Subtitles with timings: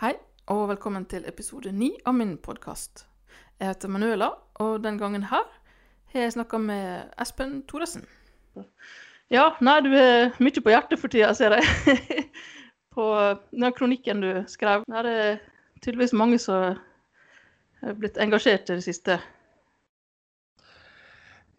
[0.00, 0.14] Hei,
[0.48, 3.02] og velkommen til episode ni av min podkast.
[3.60, 5.42] Jeg heter Manuela, og den gangen her
[6.14, 8.06] har jeg snakka med Espen Thoresen.
[9.28, 12.30] Ja, nei, du har mye på hjertet for tida, ser jeg.
[12.96, 13.10] på
[13.52, 14.86] den kronikken du skrev.
[14.88, 15.18] Er det
[15.84, 16.80] tydeligvis mange som
[17.84, 19.18] har blitt engasjert i det siste.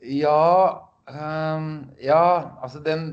[0.01, 1.69] Ja um,
[2.01, 3.05] Ja, altså den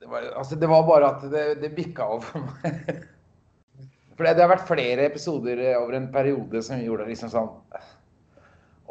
[0.00, 3.04] det var, altså det var bare at det, det bikka over for meg.
[4.18, 7.52] For det, det har vært flere episoder over en periode som gjorde det liksom sånn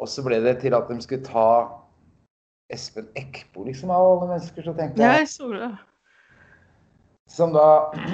[0.00, 1.50] Og så ble det til at de skulle ta
[2.72, 4.64] Espen Eckbo, liksom, av alle mennesker.
[4.64, 5.68] Så tenkte jeg jeg så det.
[7.28, 7.68] Som da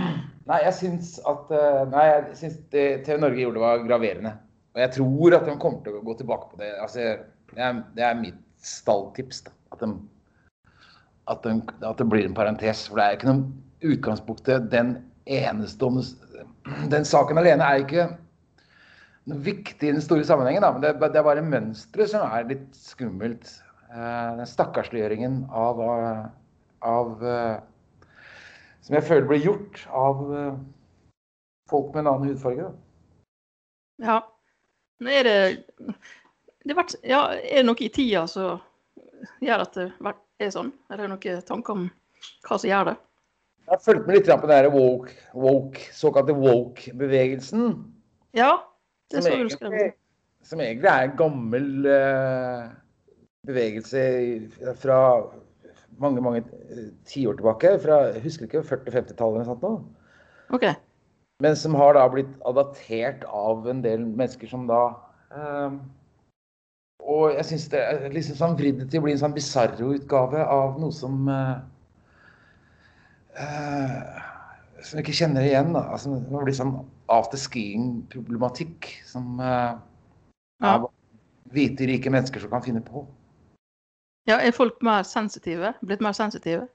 [0.50, 4.34] Nei, jeg syns at eh, Nei, jeg syns det TV Norge gjorde var graverende.
[4.74, 6.72] Og jeg tror at de kommer til å gå tilbake på det.
[6.82, 7.14] Altså,
[7.54, 9.44] det er, det er mitt stalltips.
[9.46, 9.54] da.
[9.72, 9.94] At, de,
[11.30, 11.54] at, de,
[11.86, 12.84] at det blir en parentes.
[12.90, 14.68] For det er ikke noe utgangspunktet.
[14.74, 14.96] Den
[15.30, 16.04] enestående
[16.64, 18.06] Den saken alene er ikke
[19.28, 20.72] noe viktig i den store sammenhengen, da.
[20.72, 23.50] Men det, det er bare mønsteret som er litt skummelt.
[23.94, 26.24] Eh, den stakkarsliggjøringen av, eh,
[26.82, 27.56] av eh,
[28.84, 30.18] Som jeg føler blir gjort av
[31.70, 32.66] folk med en annen hudfarge.
[32.66, 34.04] Da.
[34.04, 34.16] Ja.
[35.00, 35.38] Nå er det
[36.68, 38.60] det vært, ja, Er det noe i tida som
[39.40, 39.88] gjør at det
[40.44, 40.74] er sånn?
[40.92, 41.86] Er det noen tanker om
[42.44, 42.96] hva som gjør det?
[43.64, 47.78] Jeg har fulgt med litt på den woke, woke, såkalte woke-bevegelsen.
[48.36, 48.58] Ja,
[49.10, 49.94] det så du skrev.
[50.44, 52.68] som egentlig er en gammel uh,
[53.48, 54.02] bevegelse
[54.82, 54.98] fra
[55.98, 57.78] mange mange eh, tiår tilbake.
[57.80, 59.64] Fra jeg husker ikke 40-50-tallet eller noe sånt.
[59.64, 60.56] nå.
[60.56, 60.68] OK.
[61.42, 64.82] Men som har da blitt adaptert av en del mennesker som da
[65.34, 65.80] um,
[67.02, 70.78] Og jeg syns det er liksom sånn vridd til å bli en sånn bisarro-utgave av
[70.80, 71.56] noe som eh,
[73.38, 74.22] eh,
[74.84, 75.72] Som jeg ikke kjenner igjen.
[75.72, 75.80] da.
[75.94, 76.74] Altså, det blir sånn
[77.08, 79.74] afterskiing-problematikk som eh,
[80.62, 80.74] Ja.
[80.74, 80.90] av
[81.52, 83.06] hvite, rike mennesker som kan finne på.
[84.28, 85.74] Ja, er folk mer sensitive?
[85.84, 86.68] Blitt mer sensitive?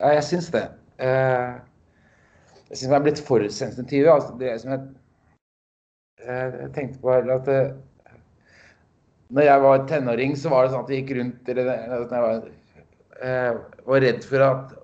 [0.00, 0.68] Ja, jeg syns det.
[0.98, 1.56] Eh,
[2.68, 4.10] jeg syns jeg er blitt for sensitive.
[4.12, 4.80] Altså, det som jeg,
[6.22, 7.74] eh, jeg tenkte på er at eh,
[9.30, 12.26] når jeg var tenåring, så var det sånn at jeg gikk rundt eller, eller jeg
[12.26, 12.50] var,
[13.22, 13.52] eh,
[13.86, 14.76] var redd for at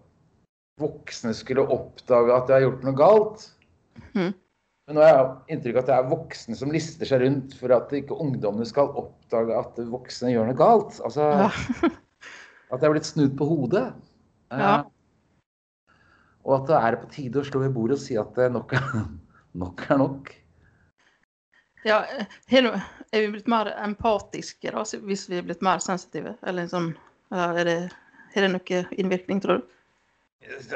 [0.82, 3.44] voksne skulle oppdage at jeg har gjort noe galt.
[4.16, 4.32] Mm.
[4.88, 7.72] Men nå har jeg inntrykk av at det er voksne som lister seg rundt for
[7.76, 10.98] at ikke ungdommene skal oppdage at voksne gjør noe galt.
[11.06, 11.48] Altså Ja.
[12.72, 13.86] at jeg er blitt snudd på hodet.
[14.52, 14.74] Eh, Ja.
[16.44, 18.72] og at det er på tide å slå i bordet og si at eh, nok
[18.74, 18.88] er
[19.62, 19.84] nok.
[19.90, 20.32] Er nok.
[21.84, 26.34] ja er vi blitt mer empatiske da, hvis vi er blitt mer sensitive?
[26.42, 26.92] Eller liksom,
[27.30, 27.78] er det,
[28.34, 29.70] er det noe innvirkning, tror du?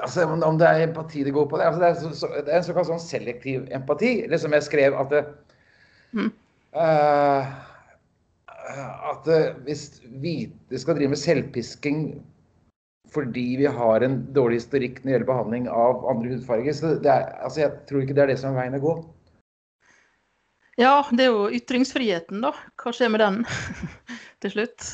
[0.01, 2.53] Altså, om det er empati det går på det, altså, det, er så, så, det
[2.53, 4.13] er en såkalt sånn selektiv empati.
[4.27, 5.25] Eller som jeg skrev at det,
[6.17, 6.31] mm.
[6.79, 7.51] uh,
[9.11, 9.89] At det, hvis
[10.23, 12.09] hvite skal drive med selvpisking
[13.15, 17.09] fordi vi har en dårlig historikk når det gjelder behandling av andre hudfarger, så det
[17.13, 18.95] er, altså, jeg tror ikke det er det som er veien å gå.
[20.77, 22.51] Ja, det er jo ytringsfriheten, da.
[22.83, 23.39] Hva skjer med den
[24.45, 24.89] til slutt?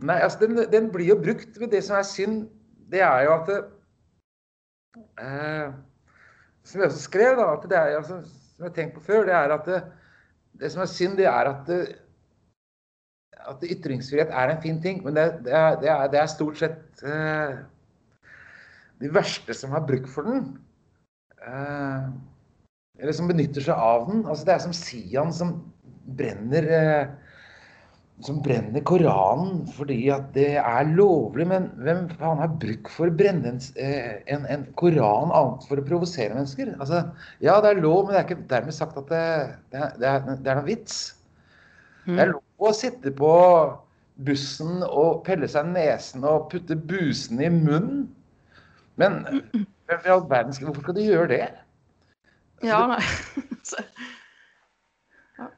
[0.00, 1.58] Nei, altså den, den blir jo brukt.
[1.60, 2.46] Men det som er synd,
[2.92, 3.58] det er jo at det,
[4.96, 5.74] eh,
[6.64, 9.26] Som jeg også skrev, da, at det er altså, som jeg har tenkt på før,
[9.28, 9.82] det er at det,
[10.60, 11.80] det som er synd, det er at det,
[13.44, 17.58] at ytringsfrihet er en fin ting, men det, det, er, er, er stort sett eh,
[19.02, 20.46] de verste som har bruk for den.
[21.44, 22.06] Eh,
[23.02, 24.24] eller som benytter seg av den.
[24.24, 25.54] Altså, det er som Sian som
[26.16, 27.12] brenner eh,
[28.22, 31.46] som brenner Koranen fordi at det er lovlig.
[31.50, 35.80] Men hvem faen har bruk for å brenne en, eh, en, en koran annet for
[35.82, 36.76] å provosere mennesker?
[36.78, 37.02] Altså,
[37.42, 39.24] ja, det er lov, men det er ikke dermed sagt at det,
[39.74, 41.00] det, er, det, er, det er noe vits.
[42.04, 42.34] Det er Mm.
[42.36, 43.28] lov å sitte på
[44.28, 48.04] bussen og pelle seg nesen og putte busen i munnen.
[49.00, 49.24] Men
[49.88, 51.46] hvem i all verden skal, hvorfor skal du gjøre det?
[52.62, 53.00] Ja, nei.
[55.40, 55.48] Ja.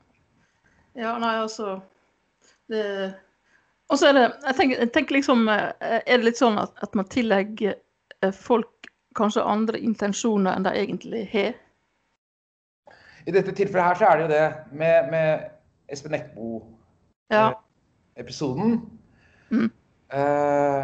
[0.95, 1.81] ja, nei, altså
[2.73, 2.87] det
[3.91, 6.73] Og så er det jeg tenker, jeg tenker liksom eh, Er det litt sånn at,
[6.83, 7.73] at man tillegger
[8.23, 8.75] eh, folk
[9.17, 11.53] kanskje andre intensjoner enn de egentlig har?
[13.27, 15.29] I dette tilfellet her så er det jo det med, med
[15.91, 18.71] Espen Eckbo-episoden.
[18.77, 18.81] Ja.
[19.51, 19.71] Mm.
[20.13, 20.83] Uh,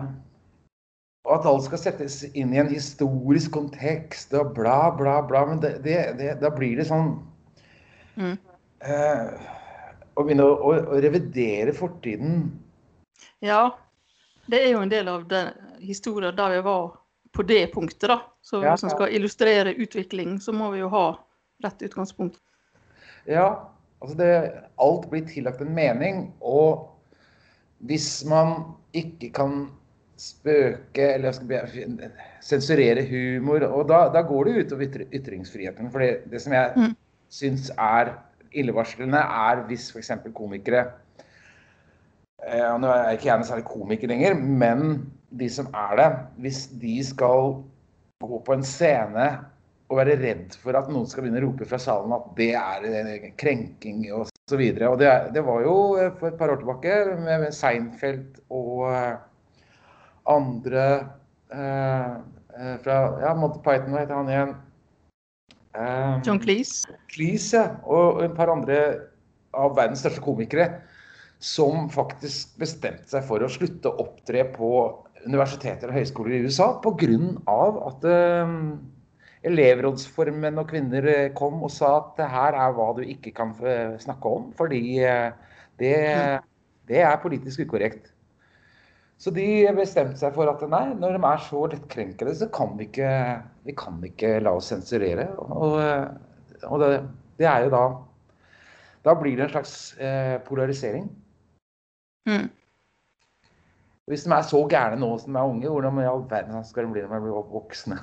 [1.23, 5.45] og at alt skal settes inn i en historisk kontekst og bla, bla, bla.
[5.47, 7.09] Men det, det, det, da blir det sånn
[8.13, 8.37] Mm.
[8.85, 9.29] eh,
[10.15, 12.51] Å begynne å, å, å revidere fortiden
[13.45, 13.71] Ja.
[14.51, 16.97] Det er jo en del av den historien der vi var
[17.33, 18.19] på det punktet, da.
[18.43, 18.97] Så Ja, hvis man ja.
[18.97, 21.07] skal illustrere utvikling, så må vi jo ha
[21.65, 22.41] rett utgangspunkt.
[23.31, 23.71] Ja,
[24.03, 24.33] altså det,
[24.83, 26.27] alt blir tillagt en mening.
[26.41, 26.91] Og
[27.87, 29.71] hvis man ikke kan
[30.21, 31.35] spøke eller
[32.43, 35.91] sensurere humor, og da, da går det utover ytringsfriheten.
[35.91, 36.93] For det, det som jeg mm.
[37.33, 38.13] syns er
[38.59, 40.13] illevarslende, er hvis f.eks.
[40.37, 40.85] komikere
[42.47, 46.11] eh, Nå er ikke jeg noe særlig komiker lenger, men de som er det,
[46.45, 47.57] hvis de skal
[48.23, 49.29] gå på en scene
[49.93, 53.27] og være redd for at noen skal begynne å rope fra salen at det er
[53.41, 54.33] krenking og så.
[54.53, 59.15] Og det, det var jo eh, for et par år tilbake med Seinfeld og eh,
[60.33, 60.87] andre
[61.55, 62.11] eh,
[62.85, 64.53] fra ja, Monty Python, hva heter han igjen?
[65.73, 66.89] Um, John Cleese.
[67.13, 67.77] Cleese, ja.
[67.89, 68.79] Og et par andre
[69.57, 70.69] av verdens største komikere
[71.43, 74.69] som faktisk bestemte seg for å slutte å opptre på
[75.25, 77.17] universiteter og høyskoler i USA pga.
[77.89, 78.57] at um,
[79.43, 81.09] elevrådsformenn og kvinner
[81.39, 83.55] kom og sa at det her er hva du ikke kan
[83.99, 85.01] snakke om, fordi
[85.81, 85.97] det,
[86.87, 88.12] det er politisk ukorrekt.
[89.23, 89.47] Så de
[89.77, 93.11] bestemte seg for at nei, når de er så lettkrenkede, så kan vi ikke,
[93.69, 95.29] vi kan ikke la oss sensurere.
[95.39, 95.77] Og,
[96.67, 96.89] og det,
[97.39, 97.85] det, er jo da
[99.07, 101.07] Da blir det en slags eh, polarisering.
[102.27, 102.51] Mm.
[104.11, 106.87] Hvis de er så gærne nå som de er unge, hvordan i all verden skal
[106.89, 107.99] de bli når de blir voksne?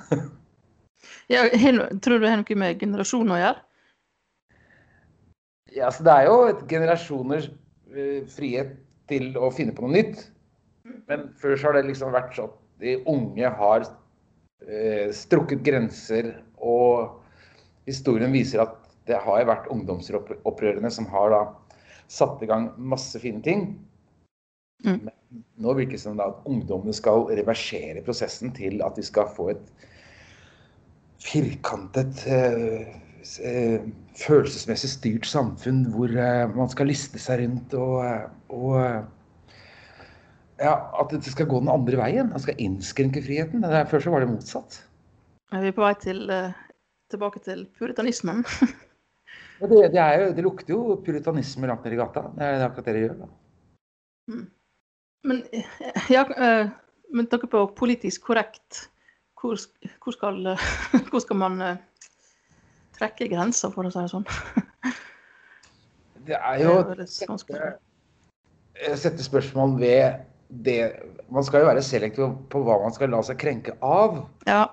[1.32, 3.64] ja, tror du det har noe med generasjoner å gjøre?
[5.76, 7.52] Ja, så Det er jo et generasjoners
[7.92, 8.78] uh, frihet
[9.12, 10.30] til å finne på noe nytt.
[11.10, 16.32] Men før så har det liksom vært sånn at de unge har eh, strukket grenser,
[16.62, 17.18] og
[17.88, 18.76] historien viser at
[19.10, 21.44] det har vært ungdomsopprørene som har da
[22.10, 23.64] satt i gang masse fine ting.
[24.84, 24.98] Mm.
[25.08, 29.50] Men nå virker det som at ungdommene skal reversere prosessen til at vi skal få
[29.54, 29.86] et
[31.20, 32.94] firkantet, eh,
[33.44, 39.10] eh, følelsesmessig styrt samfunn hvor eh, man skal liste seg rundt og, og
[40.60, 42.30] ja, At det skal gå den andre veien.
[42.34, 43.64] Man skal innskrenke friheten.
[43.90, 44.82] Før så var det motsatt.
[45.56, 46.20] Er vi på vei til,
[47.10, 48.44] tilbake til puritanismen?
[49.60, 52.28] det, det, jo, det, lukter jo puritanisme langt ned i gata.
[52.36, 53.16] Det er akkurat det det gjør.
[53.22, 53.30] da.
[54.30, 54.46] Mm.
[55.30, 55.42] Men
[56.12, 56.24] ja,
[57.12, 58.86] men tanke på politisk korrekt,
[59.40, 59.58] hvor,
[60.04, 60.54] hvor, skal,
[61.10, 61.60] hvor skal, man
[62.96, 64.28] trekke grenser, for å si det sånn?
[66.28, 66.76] Det er jo
[68.88, 70.80] å sette spørsmål ved det
[71.30, 74.24] Man skal jo være selektiv på hva man skal la seg krenke av.
[74.48, 74.64] Ja.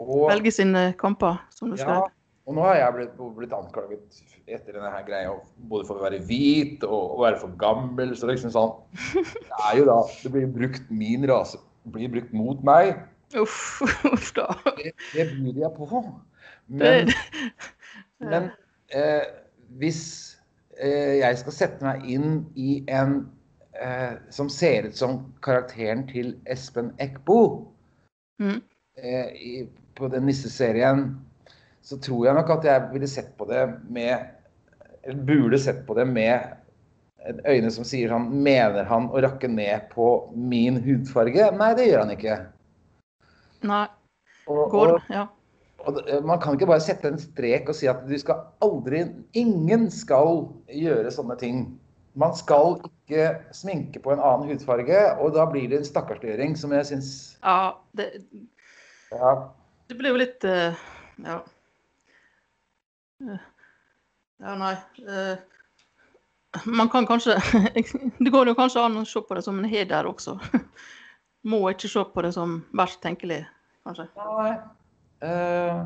[0.00, 2.14] Og, Velge sine kamper, som du ja, skrev.
[2.48, 5.34] Og nå har jeg blitt, blitt anklaget etter denne her greia
[5.70, 8.14] både for å være hvit og, og være for gammel.
[8.16, 8.72] Så liksom sånn
[9.36, 12.96] Det er jo da Det blir brukt min rase blir brukt mot meg.
[13.38, 13.80] Uff,
[14.12, 14.48] uff da.
[14.76, 16.02] Det, det byr jeg på.
[16.66, 17.12] Men,
[18.32, 18.50] men
[18.94, 19.24] eh,
[19.80, 20.02] hvis
[20.78, 23.22] eh, jeg skal sette meg inn i en
[23.80, 27.40] eh, som ser ut som karakteren til Espen Eckbo
[28.42, 28.60] mm.
[29.00, 31.04] Eh, i, på den nisseserien,
[31.80, 34.26] så tror jeg nok at jeg ville sett på det med
[35.02, 36.58] Eller burde sett på det med
[37.48, 41.48] øyne som sier sånn Mener han å rakke ned på min hudfarge?
[41.56, 42.36] Nei, det gjør han ikke.
[43.70, 43.86] Nei.
[44.50, 45.24] Går, og, ja.
[45.86, 49.04] Og man kan ikke bare sette en strek og si at du skal aldri
[49.38, 51.62] Ingen skal gjøre sånne ting.
[52.18, 56.74] Man skal ikke sminke på en annen hudfarge, og da blir det en stakkarsliggjøring som
[56.74, 57.12] jeg syns
[57.44, 58.08] Ja, det,
[59.12, 59.34] ja.
[59.90, 60.74] det blir jo litt uh,
[61.22, 61.38] Ja.
[64.40, 64.74] Ja, nei.
[65.04, 65.36] Uh,
[66.64, 67.36] man kan kanskje
[68.24, 70.38] Det går jo kanskje an å se på det som en heder også.
[71.50, 73.42] Må ikke se på det som verst tenkelig,
[73.86, 74.08] kanskje.
[74.18, 74.54] Nei,
[75.24, 75.84] uh,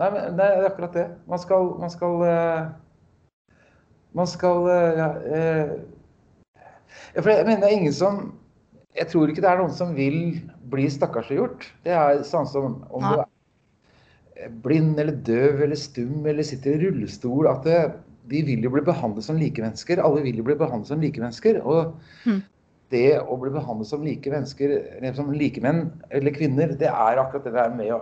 [0.00, 1.08] nei men det er akkurat det.
[1.28, 2.70] Man skal Man skal, uh,
[4.18, 5.72] man skal uh,
[7.14, 8.20] ja, For jeg mener det er ingen som
[8.98, 11.64] Jeg tror ikke det er noen som vil bli stakkarsliggjort.
[11.86, 16.80] Det er sånn som om du er blind eller døv eller stum eller sitter i
[16.82, 17.48] rullestol.
[17.48, 17.78] at det,
[18.28, 20.02] de vil jo bli behandlet som like mennesker.
[20.04, 21.60] Alle vil jo bli behandlet som likemennesker.
[21.64, 21.94] Og
[22.28, 22.42] mm.
[22.92, 24.76] det å bli behandlet som like mennesker,
[25.16, 27.94] som likemenn eller -kvinner, det er akkurat det der med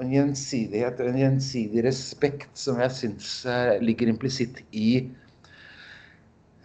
[0.00, 3.46] en gjensidighet og en gjensidig respekt som jeg syns
[3.80, 5.08] ligger implisitt i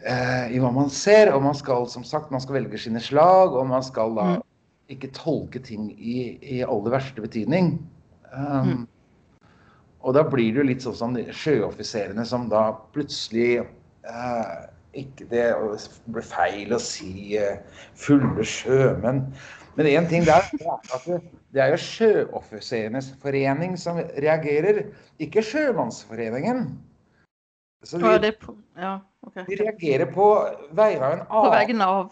[0.01, 1.29] i hva man ser.
[1.35, 4.41] Og man skal som sagt, man skal velge sine slag, og man skal da mm.
[4.95, 7.75] ikke tolke ting i, i aller verste betydning.
[8.31, 8.81] Um, mm.
[10.01, 14.53] Og da blir det jo litt sånn som sjøoffiserene som da plutselig eh,
[14.97, 15.45] ikke Det
[16.11, 17.61] blir feil å si eh,
[17.95, 19.21] fulle sjømenn.
[19.77, 21.21] Men én ting der er at det,
[21.55, 24.83] det er jo Sjøoffiserenes forening som reagerer,
[25.23, 26.65] ikke Sjømannsforeningen.
[27.83, 29.47] Så vi, de, det på, ja, okay.
[29.47, 30.27] vi reagerer på
[30.77, 32.11] vegne av en På vegne av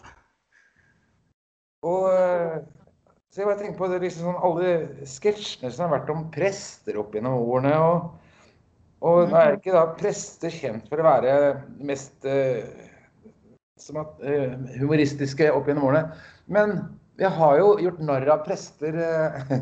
[1.86, 2.56] Og øh,
[3.30, 4.70] så jeg bare tenker på det, liksom sånn, alle
[5.06, 7.76] sketsjene som har vært om prester opp gjennom årene.
[7.78, 8.08] Og,
[9.06, 11.34] og nå er ikke da prester kjent for å være
[11.86, 12.58] mest uh,
[13.78, 16.18] som at, uh, humoristiske opp gjennom årene.
[16.50, 16.74] Men
[17.22, 19.54] jeg har jo gjort narr av prester uh,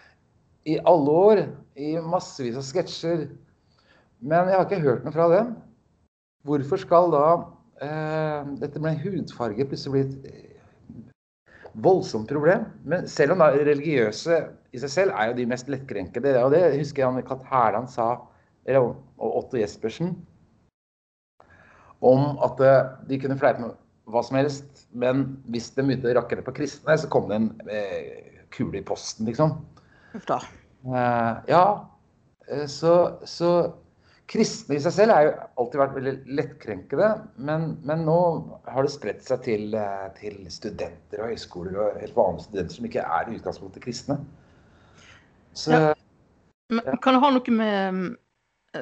[0.72, 1.44] i alle år.
[1.76, 3.28] I massevis av sketsjer.
[4.20, 5.54] Men jeg har ikke hørt noe fra dem.
[6.44, 7.26] Hvorfor skal da
[7.84, 10.50] eh, dette med hudfarge plutselig bli et
[11.74, 12.64] voldsomt problem.
[12.84, 14.40] Men selv om da religiøse
[14.74, 18.12] i seg selv er jo de mest lettkrenkede, og det husker jeg Kat Hærland sa,
[18.68, 20.14] eller og Otto Jespersen,
[22.00, 23.76] om at eh, de kunne fleipe med
[24.10, 27.38] hva som helst, men hvis de begynte å rakke det på kristne, så kom det
[27.38, 29.58] en eh, kule i posten, liksom.
[30.16, 30.40] Uff da.
[30.88, 31.64] Eh, ja,
[32.48, 32.94] eh, så,
[33.28, 33.52] så
[34.30, 35.32] kristne i seg selv har jo
[35.62, 37.08] alltid vært veldig lettkrenkede,
[37.42, 38.18] men, men nå
[38.70, 42.88] har det spredt seg til, eh, til studenter og høyskoler og helt vanlige studenter som
[42.90, 44.20] ikke er i utgangspunktet kristne.
[45.52, 45.94] Så Ja.
[46.70, 48.10] Men kan det ha noe med mm,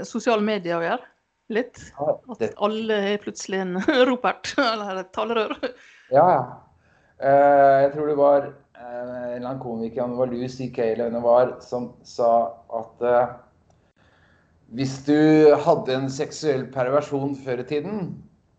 [0.05, 1.07] sosiale medier å gjøre?
[1.57, 1.79] Litt?
[1.97, 3.79] ja, At alle er plutselig en
[4.11, 5.57] Ropert, eller et talerør?
[6.13, 6.27] ja.
[6.29, 6.41] ja.
[7.19, 10.85] Eh, jeg tror det var eh, en eller annen komiker, om det var Lucy C.K.
[10.93, 12.29] eller hvem det var, som sa
[12.79, 13.33] at eh,
[14.77, 15.17] hvis du
[15.65, 18.09] hadde en seksuell perversjon før i tiden,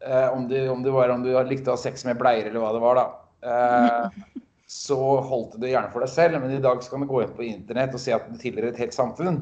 [0.02, 2.64] eh, om, du, om du var om du likte å ha sex med bleier eller
[2.64, 3.06] hva det var, da,
[3.52, 6.42] eh, så holdt du det gjerne for deg selv.
[6.42, 8.72] Men i dag så kan du gå inn på internett og se at du tilhører
[8.72, 9.42] et helt samfunn.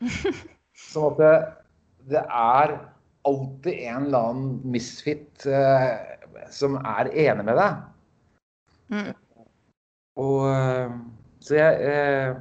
[0.90, 1.34] Sånn at det,
[2.12, 2.76] det er
[3.26, 5.92] alltid en eller annen misfit eh,
[6.52, 7.84] som er enig med deg.
[8.92, 9.12] Mm.
[10.22, 10.98] Og eh,
[11.44, 12.36] så jeg eh,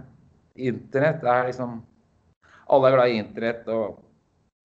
[0.66, 1.82] Internett er liksom
[2.74, 4.00] Alle er glad i internett, og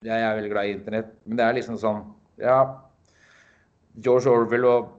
[0.05, 1.11] jeg er veldig glad i internett.
[1.25, 2.01] Men det er liksom sånn
[2.41, 2.57] Ja,
[4.01, 4.89] George Orwell og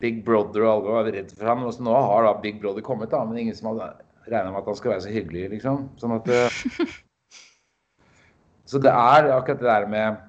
[0.00, 1.64] Big Brother og alle var redd for ham.
[1.66, 3.90] Og så nå har da Big Brother kommet, da, men ingen som hadde
[4.30, 5.88] regna med at han skulle være så hyggelig, liksom.
[6.00, 6.58] Sånn at eh,
[8.70, 10.20] Så det er akkurat det der med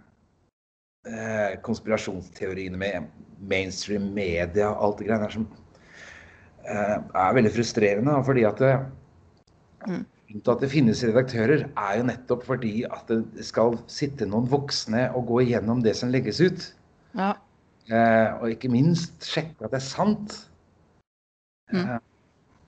[1.05, 3.11] eh, konspirasjonsteoriene med
[3.51, 5.45] mainstream media og alt det greiene der som
[6.65, 8.17] eh, er veldig frustrerende.
[8.25, 8.73] Fordi at det,
[9.81, 10.03] Mm.
[10.31, 14.47] Grunnen til at det finnes redaktører, er jo nettopp fordi at det skal sitte noen
[14.49, 16.69] voksne og gå igjennom det som legges ut.
[17.17, 17.35] Ja.
[17.91, 20.37] Eh, og ikke minst sjekke at det er sant.
[21.71, 21.83] Mm.
[21.83, 21.99] Eh,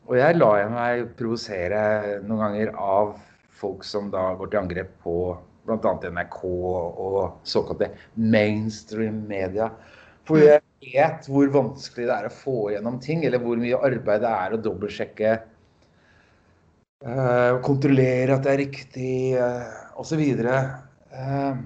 [0.09, 3.15] og jeg lar meg provosere noen ganger av
[3.55, 5.17] folk som da går til angrep på
[5.63, 5.93] bl.a.
[6.11, 9.71] NRK og såkalte mainstream media.
[10.27, 10.43] For Mm.
[10.43, 14.29] jeg vet hvor vanskelig det er å få gjennom ting, eller hvor mye arbeid det
[14.31, 15.39] er å dobbeltsjekke
[17.63, 20.21] kontrollere at det er riktig, uh, osv.
[21.13, 21.57] Uh,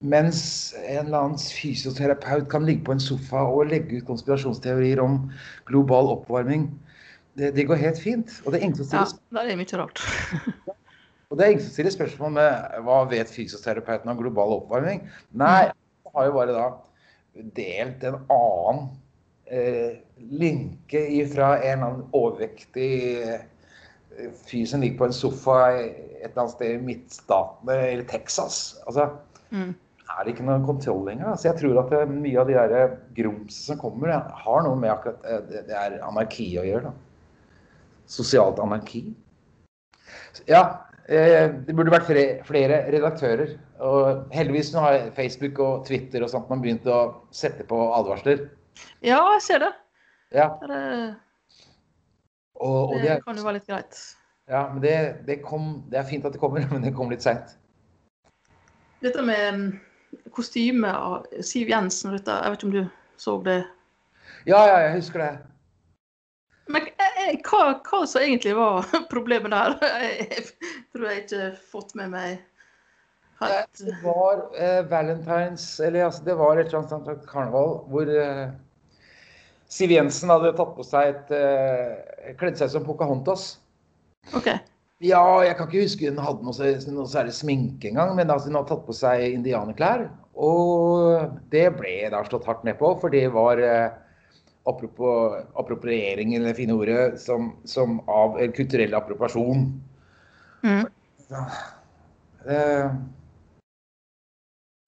[0.00, 0.42] mens
[0.80, 5.26] en eller annen fysioterapeut kan ligge på en sofa og legge ut konspirasjonsteorier om
[5.68, 6.70] global oppvarming.
[7.36, 8.32] Det, det går helt fint.
[8.44, 9.04] Og det er ingen som ja.
[9.42, 10.00] Det er mye rart.
[11.28, 15.04] og det er ingen som stiller spørsmål med hva vet fysioterapeuten om global oppvarming.
[15.36, 16.70] Nei, jeg har jo bare da
[17.60, 18.82] delt en annen
[19.52, 23.40] eh, linke fra en eller annen overvektig eh,
[24.46, 28.58] fyr som ligger på en sofa et eller annet sted i midtstatene eller Texas.
[28.86, 29.10] Altså,
[29.50, 29.74] Mm.
[30.10, 31.36] er det ikke noen kontroll lenger.
[31.36, 34.90] Så jeg tror at det, mye av de der grumsene som kommer, har noe med
[34.92, 36.82] akkurat eh, det, det er anarki å gjøre.
[36.90, 36.92] da.
[38.10, 39.04] Sosialt anarki.
[40.50, 40.62] Ja,
[41.08, 42.08] eh, det burde vært
[42.46, 43.56] flere, redaktører.
[43.80, 47.00] Og heldigvis nå har Facebook og Twitter og sånt man begynt å
[47.34, 48.48] sette på advarsler.
[49.02, 49.72] Ja, jeg ser det.
[50.34, 51.16] Ja, Det, er-
[52.60, 54.00] og, og det, er- kan jo være litt greit.
[54.50, 54.94] ja, men det,
[55.26, 57.56] det, kom, det er fint at det kommer, men det kom litt seint.
[59.00, 59.68] Dette med mm,
[60.36, 62.82] kostyme av Siv Jensen, dette, jeg vet ikke om du
[63.20, 63.62] så det?
[64.48, 65.30] Ja, ja, jeg husker det.
[66.70, 69.74] Men eh, eh, hva, hva som egentlig var problemet der,
[70.20, 70.44] jeg
[70.92, 72.36] tror jeg ikke fått med meg
[73.40, 73.80] helt.
[73.80, 78.50] Det var eh, Valentines, eller altså det var et eller annet karneval hvor eh,
[79.70, 83.52] Siv Jensen hadde tatt på seg et uh, Kledd seg som Pocahontas.
[84.36, 84.50] OK.
[85.00, 88.58] Ja, jeg kan ikke huske hun hadde noe, noe særlig sminke engang, men altså hun
[88.58, 90.10] hadde tatt på seg indianerklær.
[90.36, 93.94] Og det ble da slått hardt ned på, for det var eh,
[94.68, 99.64] apropos appropriering, eller det fine ordet, som, som av kulturell appropriasjon.
[100.68, 100.84] Mm.
[102.44, 102.92] Eh,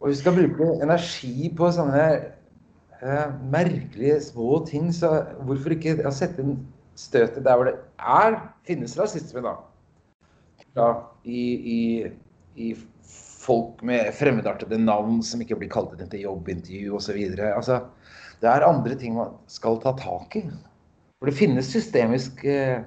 [0.02, 2.06] og vi skal bruke energi på sånne
[3.02, 6.56] eh, merkelige små ting, så hvorfor ikke ja, sette inn
[6.98, 9.56] støtet der hvor det er, finnes rasisme, da.
[10.76, 10.88] Ja,
[11.28, 11.42] i,
[11.76, 11.80] i,
[12.56, 12.72] i
[13.42, 17.18] folk med fremmedartede navn som ikke blir kalt inn til jobbintervju osv.
[17.48, 17.80] Altså,
[18.42, 20.44] det er andre ting man skal ta tak i.
[21.20, 22.84] For det finnes systemisk eh,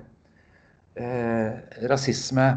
[0.99, 1.51] eh,
[1.91, 2.47] rasisme.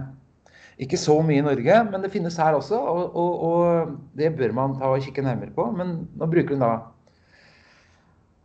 [0.79, 2.79] Ikke så mye i Norge, men det finnes her også.
[2.79, 5.69] Og, og, og det bør man ta og kikke nærmere på.
[5.75, 6.73] Men nå bruker hun da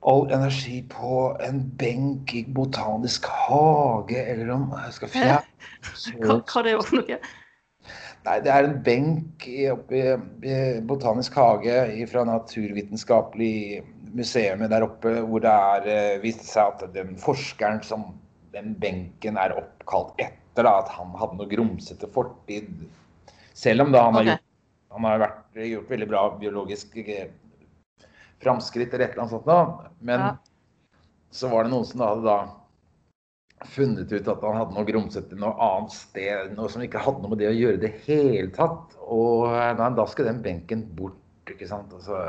[0.10, 5.41] all energi på en benk i botanisk hage, eller om jeg skal fjerne
[6.19, 7.19] Hva, hva det var for noe?
[8.24, 10.03] Nei, det er en benk oppe i,
[10.48, 10.57] i
[10.88, 13.81] Botanisk hage fra Naturvitenskapelig
[14.15, 18.13] museum der oppe, hvor det er vist viste seg at den forskeren som
[18.53, 22.69] den benken er oppkalt etter, da, at han hadde noe grumsete fortid.
[23.57, 24.29] Selv om da han, okay.
[24.29, 25.41] har, gjort, han har vært,
[25.74, 27.31] gjort veldig bra biologisk eh,
[28.43, 29.88] framskritt eller et eller annet sånt.
[30.03, 30.33] Men ja.
[31.31, 32.38] så var det noen som hadde da
[33.73, 37.31] funnet ut at han hadde noe grumsete noe annet sted, noe som ikke hadde noe
[37.31, 38.97] med det å gjøre i det hele tatt.
[39.03, 41.19] Og nei, da skal den benken bort,
[41.50, 41.93] ikke sant.
[41.95, 42.19] Altså.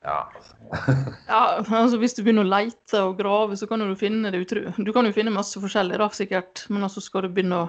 [0.00, 0.54] Ja, altså.
[1.28, 4.64] ja, altså Hvis du begynner å leite og grave, så kan du finne det utro.
[4.78, 6.64] Du kan jo finne masse forskjellig, da, sikkert.
[6.72, 7.68] Men altså skal du begynne å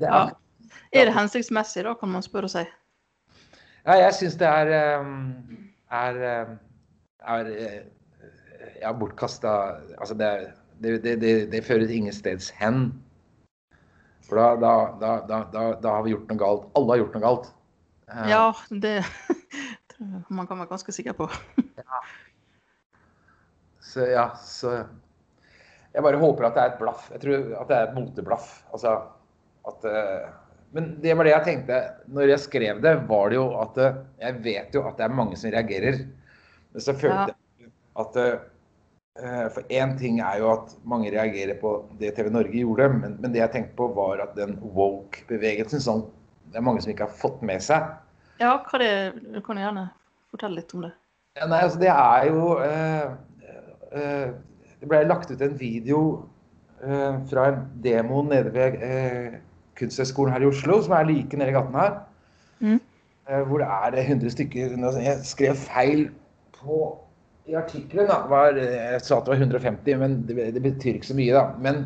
[0.00, 0.72] det er, ja.
[0.90, 2.72] er det hensiktsmessig, da, kan man spørre seg.
[3.84, 5.04] Ja, jeg syns det er, er,
[5.90, 6.20] er,
[7.24, 7.50] er
[8.80, 9.54] ja, bortkasta
[9.98, 10.30] Altså, det
[10.82, 12.88] det, det, det, fører ingensteds hen.
[14.24, 16.66] For da, da, da, da, har vi gjort noe galt.
[16.78, 17.48] Alle har gjort noe galt.
[18.10, 18.44] Uh, ja,
[18.82, 18.94] det
[20.36, 21.28] man kan være ganske sikker på.
[21.78, 22.02] ja.
[23.84, 24.84] Så ja, så
[25.94, 27.10] Jeg bare håper at det er et blaff.
[27.14, 28.48] Jeg tror at det er et moteblaff.
[28.74, 28.96] Altså
[29.68, 29.84] at
[30.74, 34.00] Men det var det jeg tenkte når jeg skrev det, var det jo at uh,
[34.18, 36.02] Jeg vet jo at det er mange som reagerer.
[36.74, 37.70] Men så følte jeg
[38.02, 38.16] at
[39.22, 41.70] Eh, for én ting er jo at mange reagerer på
[42.00, 46.00] det TV Norge gjorde, men, men det jeg tenkte på, var at den woke-bevegelsen som
[46.50, 47.92] det er mange som ikke har fått med seg.
[48.42, 48.90] Ja, hva det,
[49.30, 49.84] du kan gjerne
[50.34, 50.90] fortelle litt om det.
[51.38, 53.06] Ja, nei, altså det er jo eh,
[53.94, 54.34] eh,
[54.80, 56.00] Det ble lagt ut en video
[56.82, 59.38] eh, fra en demo nede ved eh,
[59.78, 61.96] Kunsthøgskolen her i Oslo, som er like nede i gaten her.
[62.60, 62.80] Mm.
[63.28, 66.08] Eh, hvor det er 100 stykker Jeg skrev feil
[66.52, 66.98] på
[67.46, 71.34] i artikkelen Jeg sa at det var 150, men det, det, betyr ikke så mye,
[71.34, 71.44] da.
[71.60, 71.80] Men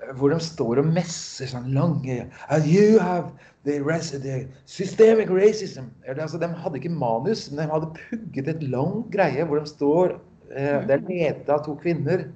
[0.00, 3.32] eh, hvor de står og messer sånn lange And you have
[3.64, 3.80] the,
[4.22, 5.90] the systemic racism.
[6.06, 10.16] Altså, de hadde ikke manus, men de hadde pugget et lang greie hvor de står
[10.54, 12.28] eh, Det er ledet av to kvinner.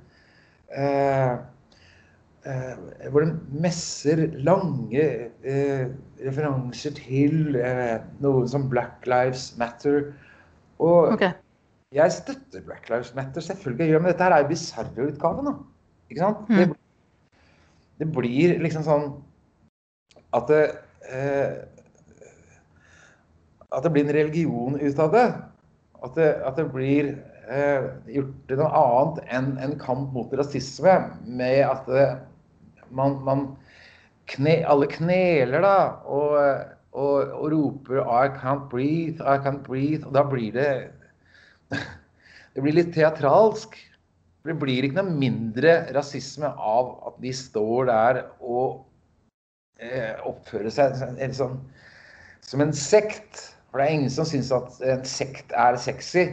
[0.72, 1.32] Eh,
[2.46, 5.04] eh, hvor de messer lange
[5.44, 5.86] eh,
[6.22, 10.10] referanser til eh, noe som Black Lives Matter.
[10.82, 11.32] Og okay.
[11.92, 15.52] Jeg støtter Black Lives Matter, selvfølgelig men dette her er jo bisarre-utgaven.
[16.10, 16.48] Ikke sant?
[16.48, 16.56] Mm.
[16.56, 16.68] Det,
[18.00, 19.10] det, blir liksom sånn
[20.32, 20.62] at det,
[21.12, 21.60] eh,
[23.72, 25.26] at det blir en religion ut av det.
[26.02, 27.12] At det, at det blir
[27.52, 27.84] eh,
[28.16, 30.96] gjort til noe annet enn en kamp mot rasisme.
[31.28, 32.08] Med at det,
[32.96, 33.46] man, man
[34.30, 35.76] kne, alle kneler da,
[36.06, 36.36] og,
[36.92, 40.04] og, og roper I can't breathe, I can't breathe.
[40.06, 40.72] Og da blir det
[42.54, 43.78] det blir litt teatralsk.
[44.42, 48.82] Det blir ikke noe mindre rasisme av at de står der og
[49.78, 50.96] eh, oppfører seg
[51.38, 51.60] sånn,
[52.42, 53.48] som en sekt.
[53.70, 56.26] For det er ingen som syns at en sekt er sexy.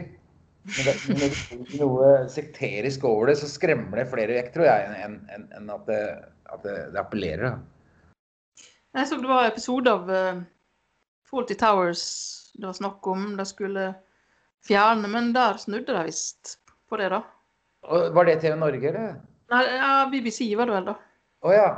[0.66, 5.14] Men det, er noe sekterisk over det, så skremmer det flere vekk, tror jeg, enn
[5.32, 6.02] en, en at, det,
[6.52, 7.58] at det, det, appellerer.
[8.94, 10.42] Jeg så det var en episode av uh,
[11.30, 12.04] Faulty Towers
[12.54, 13.36] det var snakk om.
[13.36, 13.94] Det skulle
[14.66, 16.58] fjerne, men der snudde de visst
[16.90, 17.22] på det, da.
[17.88, 19.14] Og var det TV Norge, eller?
[19.50, 20.96] Nei, ja, BBC var det vel, da.
[21.40, 21.68] Å oh, ja.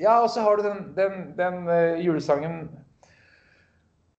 [0.00, 2.62] Ja, og så har du den, den, den uh, julesangen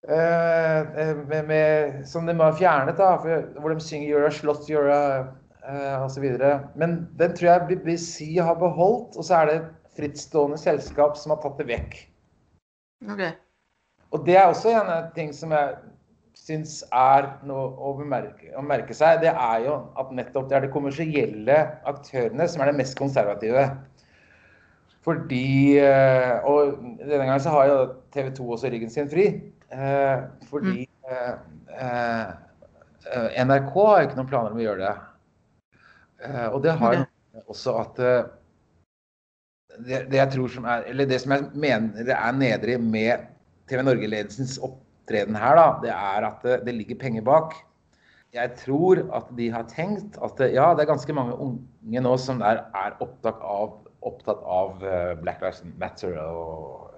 [0.07, 0.81] uh,
[1.27, 4.93] med, med, som de har fjernet, da, for, hvor de synger 'You're a slot, you're
[4.93, 5.25] a'
[5.67, 6.23] uh, osv.
[6.75, 11.35] Men den tror jeg BBC har beholdt, og så er det et frittstående selskap som
[11.35, 11.97] har tatt det vekk.
[13.13, 13.33] Okay.
[14.13, 15.75] Og det er også en ting som jeg
[16.37, 20.65] syns er noe å, bemerke, å merke seg, det er jo at nettopp det er
[20.65, 21.57] de kommersielle
[21.89, 23.67] aktørene som er det mest konservative.
[25.03, 27.79] Fordi eh, Og denne gangen så har jo
[28.15, 29.27] TV 2 også ryggen sin fri.
[29.73, 31.73] Eh, fordi mm.
[31.75, 34.93] eh, NRK har jo ikke noen planer om å gjøre det.
[36.53, 37.41] Og det har okay.
[37.51, 37.97] også at
[39.79, 43.27] det, det, jeg tror som er Eller det som jeg mener er nedrig med
[43.69, 47.55] TV Norge-ledelsens opptreden her, da, det er at det, det ligger penger bak.
[48.33, 52.41] jeg tror at de har tenkt at ja, det er ganske mange unge nå som
[52.41, 56.93] er, er opptatt av, opptatt av eh, Black Lives Matter og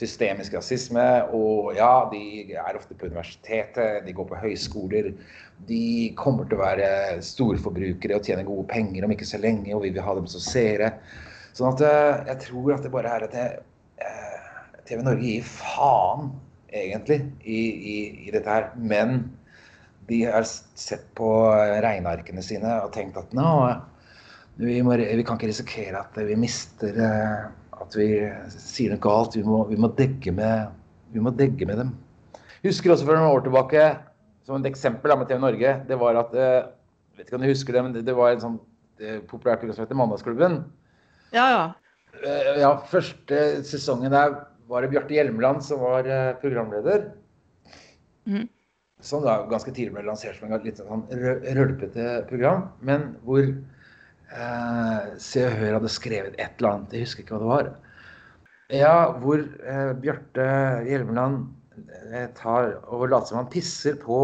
[0.00, 1.04] systemisk rasisme.
[1.36, 5.12] Og ja, de er ofte på universitetet, de går på høyskoler.
[5.68, 6.88] De kommer til å være
[7.26, 10.42] storforbrukere og tjene gode penger om ikke så lenge, og vi vil ha dem som
[10.42, 10.94] seere.
[11.56, 14.50] Sånn at eh, jeg tror at det bare er at eh,
[14.88, 16.32] TV Norge gir faen,
[16.72, 17.60] egentlig, i,
[17.92, 18.70] i, i dette her.
[18.80, 19.26] Men
[20.08, 21.28] de har sett på
[21.84, 23.50] regnearkene sine og tenkt at nå,
[24.60, 27.50] vi, må, vi kan ikke risikere at vi mister eh,
[27.82, 28.08] At vi
[28.52, 29.36] sier noe galt.
[29.36, 30.70] Vi må, vi må, degge, med,
[31.12, 31.94] vi må degge med dem.
[32.62, 33.86] Husker også for noen år tilbake,
[34.46, 37.82] som et eksempel med TV Norge, det var at vet ikke om du husker det,
[37.82, 38.60] men det var en sånn
[39.26, 40.60] populært program som heter Mandagsklubben.
[41.32, 41.66] Ja, ja.
[42.22, 44.34] Eh, ja, Første sesongen der
[44.70, 46.08] var det Bjarte Hjelmeland som var
[46.40, 47.10] programleder.
[48.28, 48.48] Mm
[49.02, 55.00] som da ganske tidlig ble lansert som et litt sånn rølpete program, men hvor eh,
[55.22, 57.72] Se og Hør hadde skrevet et eller annet, jeg husker ikke hva det var.
[58.72, 60.46] Ja, hvor eh, Bjarte
[60.86, 61.50] Hjelmeland
[62.12, 64.22] eh, tar og later som han pisser på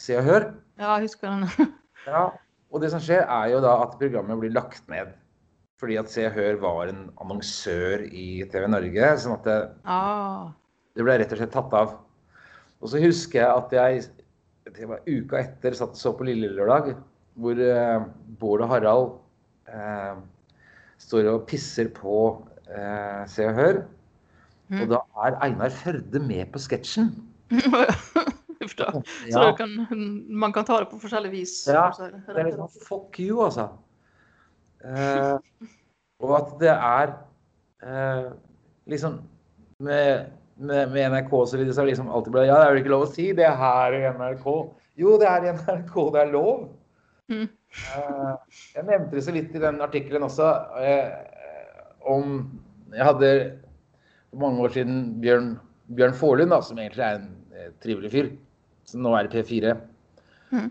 [0.00, 0.50] Se og Hør.
[0.80, 1.70] Ja, jeg husker den.
[2.08, 2.26] ja,
[2.72, 5.12] og det som skjer, er jo da at programmet blir lagt ned.
[5.80, 9.10] Fordi at Se og Hør var en annonsør i TV Norge.
[9.20, 10.52] sånn at det, ah.
[10.96, 11.98] det ble rett og slett tatt av.
[12.80, 14.06] Og så husker jeg at jeg
[14.74, 16.96] det var uka etter satt og så på Lille Lørdag,
[17.38, 18.06] hvor eh,
[18.40, 19.12] Bård og Harald
[19.70, 20.16] eh,
[21.02, 22.16] står og pisser på
[22.66, 23.84] eh, Se og Hør.
[24.72, 24.80] Mm.
[24.82, 27.12] Og da er Einar Førde med på sketsjen.
[28.66, 28.82] Så
[29.30, 29.52] ja.
[29.54, 29.70] kan,
[30.26, 31.52] man kan ta det på forskjellig vis?
[31.70, 31.84] Ja.
[31.94, 33.68] Det er sånn fuck you, altså.
[34.84, 35.36] Eh,
[36.24, 37.14] og at det er
[37.84, 38.28] eh,
[38.92, 39.20] liksom
[39.78, 42.72] med med, med NRK og så videre, så det liksom alltid blitt Ja, det er
[42.72, 44.46] vel ikke lov å si det her i NRK.
[44.96, 46.68] Jo, det er i NRK, det er lov.
[47.32, 47.44] Mm.
[47.44, 48.32] Eh,
[48.76, 50.46] jeg nevnte det så litt i den artikkelen også
[50.78, 51.08] uh,
[52.06, 52.36] om
[52.94, 53.30] Jeg hadde
[54.30, 55.48] for mange år siden Bjørn,
[55.98, 58.30] Bjørn Forlund, da, som egentlig er en uh, trivelig fyr,
[58.88, 59.74] som nå er i P4.
[60.54, 60.70] Mm.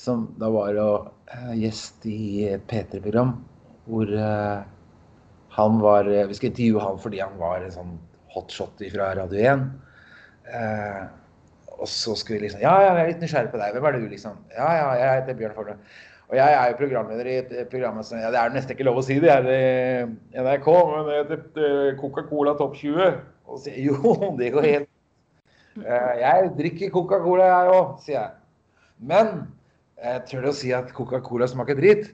[0.00, 1.10] Som da var og
[1.60, 3.34] gjest i et P3-program
[3.90, 4.08] hvor
[5.50, 7.94] han var Vi skulle intervjue han fordi han var en sånn
[8.34, 9.64] hotshot fra Radio 1.
[10.50, 11.02] Eh,
[11.80, 13.74] og så skulle vi liksom Ja, ja, jeg er litt nysgjerrig på deg.
[13.74, 14.38] Hvem er du, liksom?
[14.54, 15.76] Ja, ja, jeg heter Bjørn Forne.
[16.30, 19.00] Og jeg er jo programleder i et program som ja, Det er nesten ikke lov
[19.00, 23.16] å si det her i NRK, men det heter eh, Coca-Cola Topp 20.
[23.50, 24.90] Og så sier jo, det går helt
[25.82, 28.36] eh, Jeg drikker Coca-Cola, jeg òg, sier jeg.
[29.10, 29.34] Men
[30.00, 32.10] jeg tør å si at Coca-Cola smaker dritt.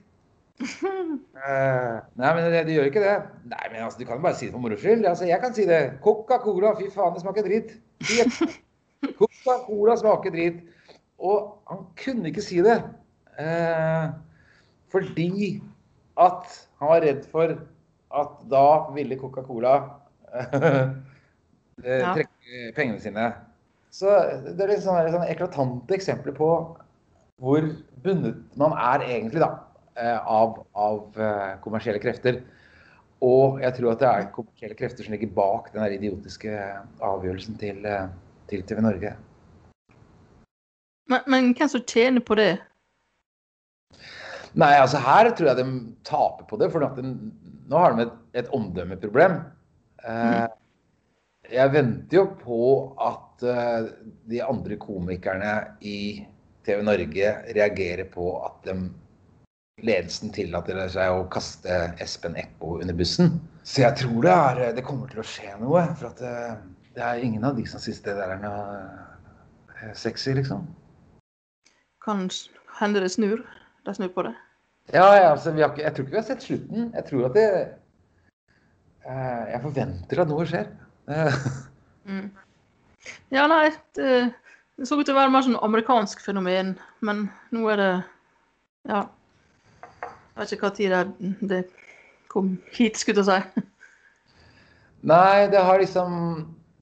[0.57, 3.17] Uh, nei, men det, de gjør ikke det.
[3.53, 5.07] Nei, men altså, Du kan bare si det for moro skyld.
[5.07, 5.81] Altså, jeg kan si det.
[6.05, 7.75] Coca-Cola, fy faen, det smaker dritt.
[9.21, 10.63] Coca-Cola smaker dritt.
[11.23, 12.81] Og han kunne ikke si det.
[13.39, 14.11] Uh,
[14.93, 15.61] fordi
[16.21, 16.47] at
[16.81, 17.53] han var redd for
[18.17, 19.75] at da ville Coca-Cola
[20.33, 20.95] uh,
[21.77, 23.29] trekke pengene sine.
[23.93, 24.11] Så
[24.45, 26.51] det er litt sånn, sånn eklatante eksempler på
[27.41, 27.65] hvor
[28.05, 29.53] bundet man er egentlig, da.
[29.97, 32.43] Eh, av, av eh, kommersielle krefter.
[33.25, 36.53] Og jeg tror at det er kommersielle krefter som ligger bak den idiotiske
[37.01, 38.11] avgjørelsen til, eh,
[38.51, 39.15] til TV Norge.
[41.09, 42.51] Men, men, hvem som tjener på det?
[44.57, 45.67] Nei, altså her tror jeg de
[46.05, 46.69] taper på det.
[46.75, 47.17] For de,
[47.71, 49.41] nå har de et, et omdømmeproblem.
[50.05, 50.57] Mm.
[51.57, 52.63] Jeg venter jo på
[53.01, 53.45] at
[54.29, 55.99] de andre komikerne i
[56.67, 58.77] TV Norge reagerer på at de
[59.85, 63.37] ledelsen tillater seg å kaste Espen Eckbo under bussen.
[63.67, 65.83] Så jeg tror det, er, det kommer til å skje noe.
[65.99, 66.57] For at det, eh,
[66.97, 68.63] det er ingen av de som syns det der er noe
[69.83, 70.65] eh, sexy, liksom.
[72.05, 72.29] Kan
[72.79, 73.43] hende det snur?
[73.85, 74.33] De snur på det?
[74.95, 76.89] Ja, ja altså, ikke, jeg tror ikke vi har sett slutten.
[76.95, 77.47] Jeg tror at det
[79.05, 80.73] eh, Jeg forventer at noe skjer.
[82.09, 82.27] mm.
[83.35, 84.09] Ja, nei, det,
[84.77, 87.93] det så ut til å være mer sånn amerikansk fenomen, men nå er det
[88.87, 89.07] Ja.
[90.37, 91.63] Jeg vet ikke når det det
[92.29, 93.63] kom hit, skulle jeg si.
[95.13, 96.13] Nei, det har liksom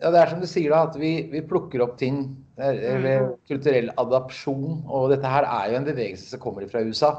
[0.02, 2.26] Ja, det er som du sier, da, at vi, vi plukker opp ting.
[2.58, 3.30] Eller mm.
[3.48, 4.82] kulturell adopsjon.
[4.84, 7.12] Og dette her er jo en bevegelse som kommer fra USA.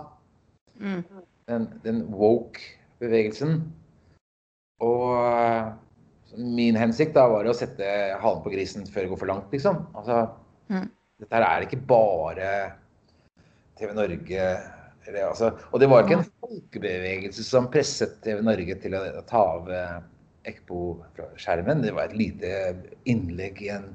[0.78, 1.02] Mm.
[1.50, 3.58] Den, den woke-bevegelsen.
[4.84, 7.88] Og min hensikt da var å sette
[8.22, 9.82] halen på grisen før det går for langt, liksom.
[9.96, 10.26] Altså.
[11.26, 12.50] Dette her er ikke bare
[13.80, 14.50] TV Norge
[15.06, 15.52] eller, altså.
[15.72, 20.06] Og det var ikke en folkebevegelse som presset TV Norge til å ta av Ekbo
[20.46, 20.80] Ekpo
[21.16, 21.82] fra skjermen.
[21.82, 22.50] Det var et lite
[23.10, 23.88] innlegg i en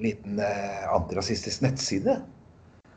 [0.00, 2.18] liten eh, antirasistisk nettside.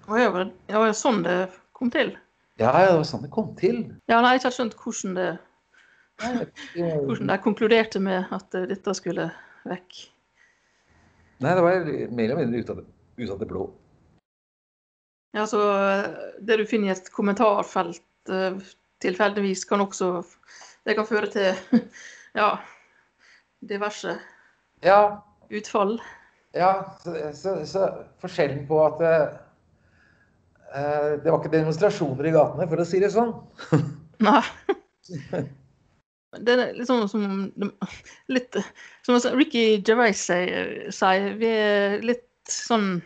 [0.09, 1.37] Å ja, var det var sånn det
[1.75, 2.13] kom til?
[2.59, 3.81] Ja, ja, det var sånn det kom til.
[4.11, 5.37] Ja, nei, jeg har ikke skjønt hvordan det-
[7.07, 9.29] hvordan de konkluderte med at eh, dette skulle
[9.67, 9.99] vekk.
[11.39, 12.87] Nei, det var mer eller mindre ut av det,
[13.19, 13.67] ut av det blå.
[15.37, 16.05] Ja, så eh,
[16.41, 18.57] det du finner i et kommentarfelt eh,
[19.03, 20.23] tilfeldigvis, kan også
[20.87, 21.53] Det kan føre til
[22.39, 22.57] ja,
[23.61, 24.15] diverse
[24.83, 25.99] Ja, utfall.
[26.55, 26.71] ja
[27.03, 27.85] så, så, så
[28.23, 29.29] forskjellen på at eh,
[31.23, 33.33] det var ikke demonstrasjoner i gatene, for å si det sånn.
[34.25, 34.41] Nei.
[36.39, 37.23] Det er litt sånn som
[38.29, 38.57] litt,
[39.05, 42.99] Som Ricky Gervais sier, vi er litt sånn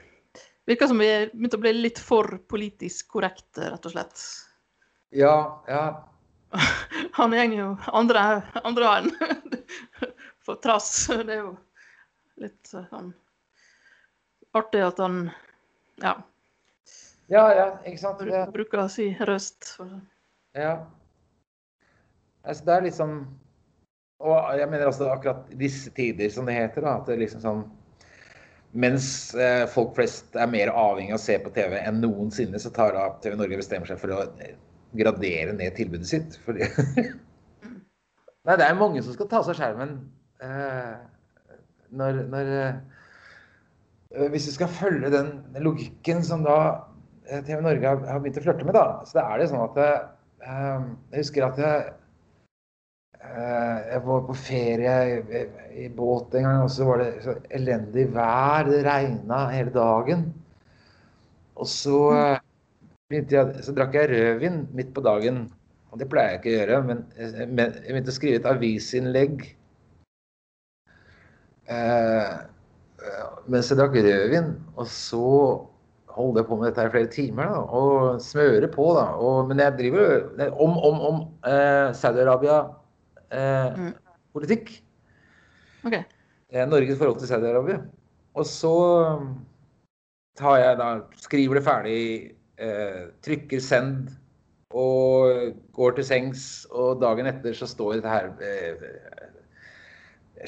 [0.63, 4.21] Virker som vi er begynt å bli litt for politisk korrekte, rett og slett.
[5.11, 5.33] Ja,
[5.67, 5.81] ja.
[7.17, 8.21] Han går jo andre,
[8.63, 9.11] andre veien.
[10.47, 10.87] For trass.
[11.11, 11.51] Det er jo
[12.39, 13.11] litt sånn
[14.53, 15.19] artig at han
[16.01, 16.15] ja,
[17.31, 18.23] Ja, ja, ikke sant.
[18.27, 19.75] Det, bruker å si røst.
[20.57, 20.75] ja.
[22.43, 23.13] Altså, det er litt sånn
[24.19, 27.43] Og jeg mener også akkurat disse tider, som det heter, da, at det er liksom
[27.43, 27.63] sånn
[28.73, 29.07] Mens
[29.37, 32.95] eh, folk flest er mer avhengig av å se på TV enn noensinne, så tar
[32.95, 34.55] da TV Norge bestemmer seg for å eh,
[34.97, 36.39] gradere ned tilbudet sitt.
[36.45, 36.65] Fordi
[38.43, 39.93] Nei, det er mange som skal ta seg skjermen
[40.43, 40.95] eh,
[41.95, 45.29] når, når eh, Hvis du skal følge den
[45.63, 46.57] logikken som da
[47.29, 49.67] eh, TV Norge har, har begynt å flørte med, da, så det er det sånn
[49.69, 52.02] at eh, Jeg husker at jeg, eh,
[53.23, 55.43] jeg var på ferie i,
[55.85, 58.67] i båt en gang, og så var det så elendig vær.
[58.69, 60.27] Det regna hele dagen.
[61.55, 62.39] Og så eh,
[63.13, 65.45] jeg, så drakk jeg rødvin midt på dagen.
[65.93, 69.43] Og det pleier jeg ikke å gjøre, men, eh, jeg begynte å skrive et avisinnlegg
[71.69, 74.49] eh, eh, mens jeg drakk rødvin.
[74.73, 75.27] Og så
[76.13, 78.89] holdt jeg på med dette i flere timer da, og smører på.
[78.97, 79.05] da.
[79.21, 81.93] Og, men jeg driver jo om, om, om eh,
[83.33, 84.71] Saudi-Arabia-politikk.
[85.83, 85.97] OK.
[86.53, 87.81] Eh, Norges forhold til Saudi-Arabia.
[88.37, 88.73] Og så
[90.37, 90.89] tar jeg da,
[91.21, 92.01] skriver det ferdig,
[92.57, 94.13] eh, trykker send
[94.73, 96.65] og går til sengs.
[96.71, 98.87] Og dagen etter så står det her eh,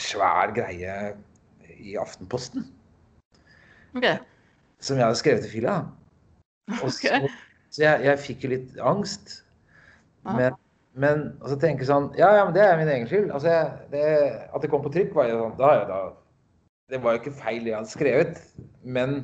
[0.01, 1.15] svær greie
[1.75, 2.65] i Aftenposten
[3.95, 4.05] ok.
[4.79, 5.75] som jeg hadde skrevet til Fila.
[6.81, 7.29] Og så, okay.
[7.69, 9.41] så jeg, jeg fikk jo litt angst.
[10.25, 10.57] Men,
[10.95, 13.31] men og så tenke sånn Ja, ja, men det er min egen skyld.
[13.35, 14.03] Altså, jeg, det,
[14.47, 15.99] at det kom på trykk, var jo sånn da, ja, da,
[16.91, 18.39] Det var jo ikke feil det jeg hadde skrevet.
[18.97, 19.15] Men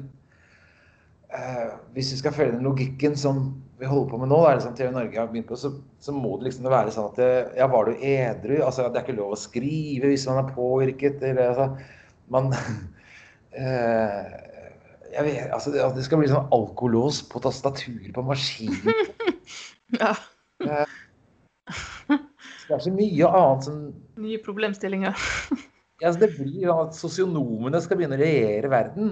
[1.31, 3.43] eh, hvis vi skal følge den logikken som
[3.81, 5.71] vi holder på med nå, da, liksom, TV Norge har begynt på, så,
[6.03, 8.57] så må det liksom være sånn at det, Ja, var du edru?
[8.59, 11.69] Altså, det er ikke lov å skrive hvis man er påvirket, eller altså
[12.31, 12.51] Man
[13.59, 14.31] eh,
[15.11, 18.91] jeg vet, altså, det, at det skal bli sånn alkolås på tastaturet på maskinen.
[19.91, 20.13] Ja.
[22.71, 23.79] Det er så mye annet som
[24.23, 25.23] Nye problemstillinger.
[25.99, 29.09] ja, altså, Det blir jo at sosionomene skal begynne å regjere verden.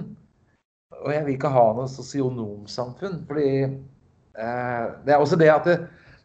[1.02, 3.18] Og jeg vil ikke ha noe sosionomsamfunn.
[3.28, 5.76] Fordi eh, det er også det at det,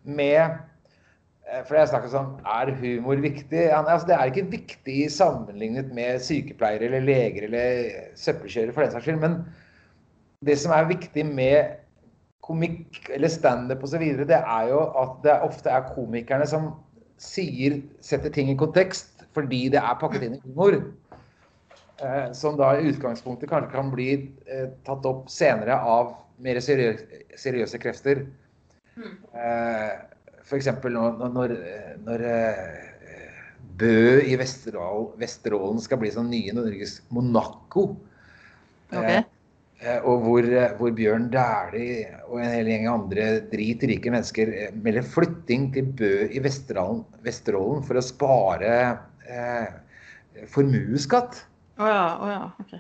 [0.07, 3.65] med eh, For jeg snakker sånn Er humor viktig?
[3.67, 8.95] Ja, altså, det er ikke viktig sammenlignet med sykepleiere eller leger eller søppelkjørere, for den
[8.95, 9.19] saks skyld.
[9.25, 9.41] Men
[10.45, 11.81] det som er viktig med
[12.45, 16.71] komikk eller standup osv., det er jo at det ofte er komikerne som
[17.21, 20.78] sier, setter ting i kontekst fordi det er pakket inn i humor.
[22.04, 24.10] Eh, som da i utgangspunktet kanskje kan bli
[24.51, 28.25] eh, tatt opp senere av mer seriøse, seriøse krefter.
[28.95, 29.93] Eh,
[30.45, 30.69] F.eks.
[30.84, 31.56] når, når,
[32.06, 32.84] når eh,
[33.80, 37.89] Bø i Vesterålen, Vesterålen skal bli sånn nye Norges Monaco.
[38.91, 39.34] Ok.
[39.83, 44.75] Eh, Og hvor, eh, hvor Bjørn Dæhlie og en hel gjeng andre dritrike mennesker eh,
[44.85, 48.71] melder flytting til Bø i Vesterålen, Vesterålen for å spare
[49.27, 49.67] eh,
[50.53, 51.41] formuesskatt.
[51.75, 52.43] Å ja, oh ja.
[52.63, 52.77] OK.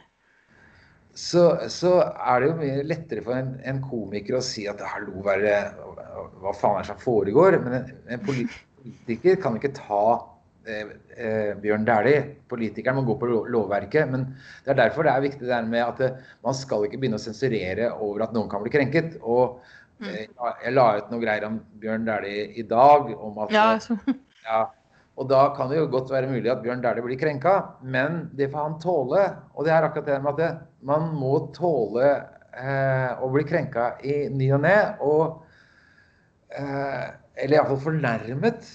[1.15, 5.19] Så, så er det jo mye lettere for en, en komiker å si at hallo,
[5.23, 5.35] hva,
[6.43, 7.59] hva faen er det som foregår?
[7.63, 10.01] Men en, en politiker kan ikke ta
[10.65, 12.21] Bjørn Dæhlie.
[12.49, 14.09] Politikeren må gå på lovverket.
[14.11, 14.27] Men
[14.65, 17.25] det er derfor det er viktig det med at eh, man skal ikke begynne å
[17.25, 19.19] sensurere over at noen kan bli krenket.
[19.21, 19.59] Og
[20.03, 23.13] eh, jeg la ut noe greier om Bjørn Dæhlie i dag.
[23.15, 24.15] om at Ja, eh,
[24.49, 24.63] ja,
[25.15, 28.49] og da kan det jo godt være mulig at Bjørn Dæhlie blir krenka, men det
[28.51, 29.25] får han tåle.
[29.55, 32.09] Og det er akkurat det med at man må tåle
[32.55, 34.79] eh, å bli krenka i ny og ne.
[35.05, 38.67] Og eh, Eller iallfall fornærmet.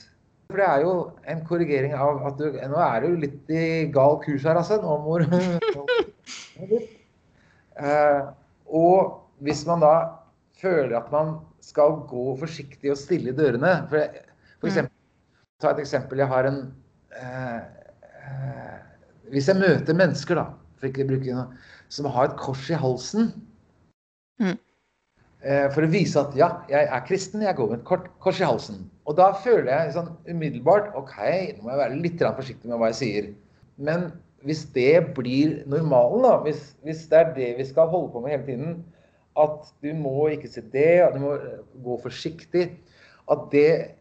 [0.51, 0.93] For det er jo
[1.31, 4.81] en korrigering av at du Nå er du litt i gal kurs her, altså.
[4.83, 5.27] Nå må du
[7.81, 8.23] Eh,
[8.77, 9.93] og hvis man da
[10.61, 14.03] føler at man skal gå forsiktig og stille i dørene For,
[14.61, 14.69] for Mm.
[14.69, 14.97] eksempel,
[15.63, 16.19] ta et eksempel.
[16.21, 16.59] Jeg har en
[17.17, 17.61] eh,
[18.21, 18.81] eh,
[19.33, 20.45] Hvis jeg møter mennesker, da,
[20.77, 21.47] for ikke å bruke noe,
[21.89, 23.31] som har et kors i halsen
[24.41, 24.59] Mm.
[25.45, 28.41] eh, For å vise at ja, jeg er kristen, jeg går med et kort, kors
[28.41, 28.91] i halsen.
[29.09, 31.17] Og da føler jeg sånn umiddelbart OK,
[31.57, 33.31] nå må jeg være litt forsiktig med hva jeg sier.
[33.81, 34.11] Men
[34.47, 38.35] hvis det blir normalen, da, hvis, hvis det er det vi skal holde på med
[38.35, 38.79] hele tiden,
[39.41, 42.65] at du må ikke se det, at du må eh, gå forsiktig
[43.31, 43.95] At det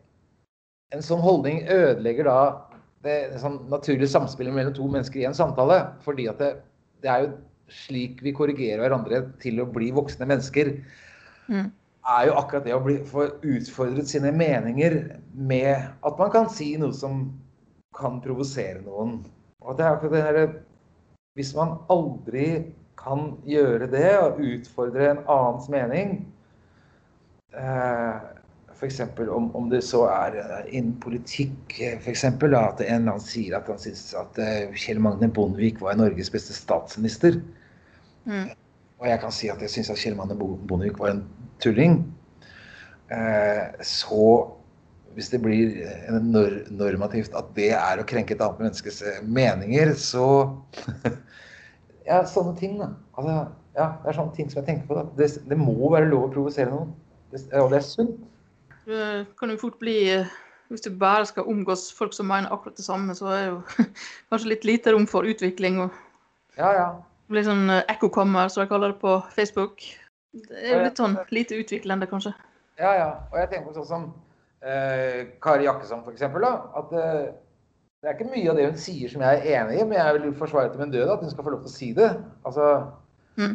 [0.90, 2.40] En sånn holdning ødelegger da
[3.06, 5.78] det, det sånn naturlige samspillet mellom to mennesker i en samtale.
[6.02, 6.48] Fordi at det,
[7.06, 7.28] det er jo
[7.70, 10.72] slik vi korrigerer hverandre til å bli voksne mennesker.
[11.46, 11.70] Mm.
[12.10, 14.98] Er jo akkurat det å bli, få utfordret sine meninger
[15.34, 17.28] med at man kan si noe som
[17.98, 19.20] kan provosere noen.
[19.64, 20.50] Og det er akkurat det derre
[21.38, 26.18] Hvis man aldri kan gjøre det og utfordre en annens mening
[27.56, 28.18] eh,
[28.80, 29.00] F.eks.
[29.20, 32.26] Om, om det så er eh, innen politikk, f.eks.
[32.26, 36.32] At en eller annen sier at han syns at eh, Kjell Magne Bondevik var Norges
[36.32, 37.42] beste statsminister.
[38.24, 38.50] Mm.
[39.00, 41.22] Og jeg kan si at jeg syns at Kjell Magne Bo- Bondevik var en
[41.64, 42.02] tulling.
[43.12, 44.26] Eh, så
[45.16, 49.94] hvis det blir eh, normativt at det er å krenke et annet menneskes eh, meninger,
[49.98, 50.26] så
[52.10, 52.88] Ja, sånne ting, da.
[53.20, 53.34] Altså,
[53.78, 54.96] ja, det er sånne ting som jeg tenker på.
[54.98, 55.04] da.
[55.20, 56.94] Det, det må være lov å provosere noen.
[57.30, 58.16] Det, og det er sunt.
[58.90, 59.98] Det kan jo fort bli
[60.70, 63.86] Hvis du bare skal omgås folk som mener akkurat det samme, så er det jo
[64.32, 65.80] kanskje litt lite rom for utvikling.
[65.86, 66.88] og Ja, ja.
[67.30, 69.84] Blir sånn eh, ekkokammer, som jeg kaller det på Facebook.
[70.34, 72.34] Det er jo litt sånn lite utviklende, kanskje.
[72.80, 73.10] Ja, ja.
[73.32, 74.10] Og jeg tenker på sånn som
[74.62, 76.46] eh, Kari Jakkesson, for eksempel.
[76.46, 77.30] Da, at eh,
[78.00, 80.20] det er ikke mye av det hun sier som jeg er enig i, men jeg
[80.20, 82.10] vil forsvare til min død at hun skal få lov til å si det.
[82.48, 82.70] Altså
[83.40, 83.54] Mm.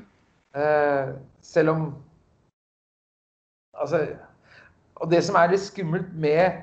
[0.56, 1.08] eh,
[1.42, 1.80] Selv om
[3.74, 3.98] Altså
[4.96, 6.62] Og det som er litt skummelt med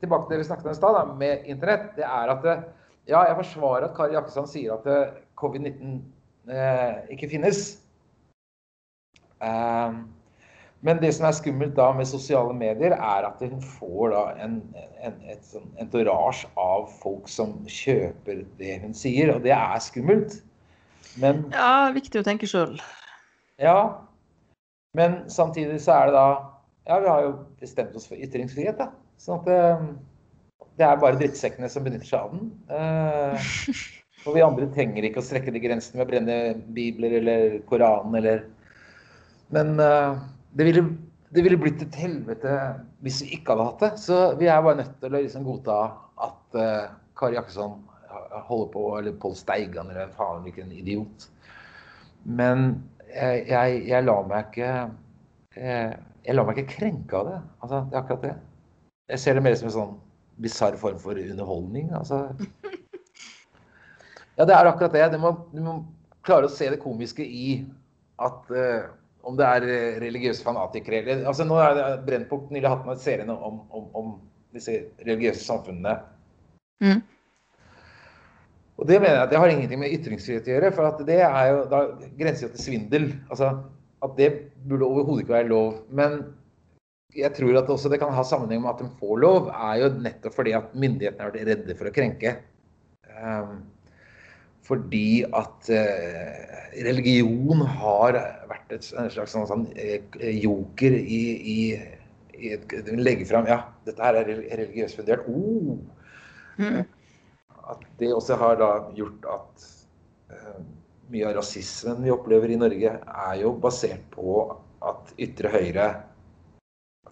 [0.00, 2.46] Tilbake til det vi snakket om i stad, med internett, det er at
[3.08, 5.98] Ja, jeg forsvarer at Kari Jakkesson sier at eh, covid-19 eh,
[7.12, 7.78] ikke finnes.
[9.44, 9.96] Eh,
[10.84, 14.58] men det som er skummelt da med sosiale medier, er at hun får da en,
[15.00, 20.42] en, et sånn entourage av folk som kjøper det hun sier, og det er skummelt.
[21.20, 22.76] Men Ja, viktig å tenke sjøl.
[23.62, 23.78] ja.
[24.94, 26.26] Men samtidig så er det da
[26.86, 28.90] Ja, vi har jo bestemt oss for ytringsfrihet, da.
[29.16, 32.50] Sånn at det, det er bare drittsekkene som benytter seg av den.
[34.24, 36.36] Eh, og vi andre trenger ikke å strekke de grensene med å brenne
[36.74, 38.46] bibler eller Koranen eller
[39.52, 40.16] Men uh,
[40.56, 40.82] det ville,
[41.30, 42.54] det ville blitt et helvete
[43.04, 43.90] hvis vi ikke hadde hatt det.
[44.00, 45.76] Så vi er bare nødt til å liksom godta
[46.24, 47.76] at uh, Kari Jakkesson
[48.48, 51.28] holder på, eller Pål Steigan eller hvem faen, hvilken idiot.
[52.24, 52.80] Men
[53.12, 54.70] jeg, jeg, jeg lar meg ikke
[55.54, 57.38] jeg, jeg lar meg ikke krenke av det.
[57.60, 58.34] Altså, det er akkurat det.
[59.12, 59.94] Jeg ser det mer som en sånn
[60.42, 61.92] bisarr form for underholdning.
[61.94, 62.24] Altså.
[64.34, 65.06] Ja, det er akkurat det.
[65.14, 65.78] Du må, du må
[66.26, 67.62] klare å se det komiske i
[68.22, 68.90] at uh,
[69.24, 73.00] om det er eh, religiøse fanatikere eller altså Nå er det Brennpunkt nylig hatt med
[73.00, 74.10] serien om, om, om
[74.54, 75.96] disse religiøse samfunnene.
[76.84, 77.00] Mm.
[78.74, 81.20] Og det mener jeg at det har ingenting med ytringsfrihet å gjøre, for at det
[81.24, 81.80] er jo da
[82.18, 83.08] grenser til svindel.
[83.30, 83.50] Altså
[84.04, 84.30] at det
[84.68, 85.76] burde overhodet ikke være lov.
[85.88, 86.18] Men
[87.14, 89.92] jeg tror at også det kan ha sammenheng med at de får lov, er jo
[89.94, 92.34] nettopp fordi at myndighetene har vært redde for å krenke.
[93.14, 93.62] Um,
[94.64, 98.16] fordi at eh, religion har
[98.48, 100.00] vært et, slags sånn, sånn eh,
[100.40, 101.22] joker i,
[101.54, 101.58] i,
[102.38, 105.28] i et, Legge fram Ja, dette her er religiøst fundert.
[105.28, 105.76] Oh,
[106.54, 106.84] Mm.
[107.70, 109.64] at det også har da gjort at
[110.30, 110.58] uh,
[111.10, 114.44] mye av rasismen vi opplever i Norge, er jo basert på
[114.84, 115.88] at ytre høyre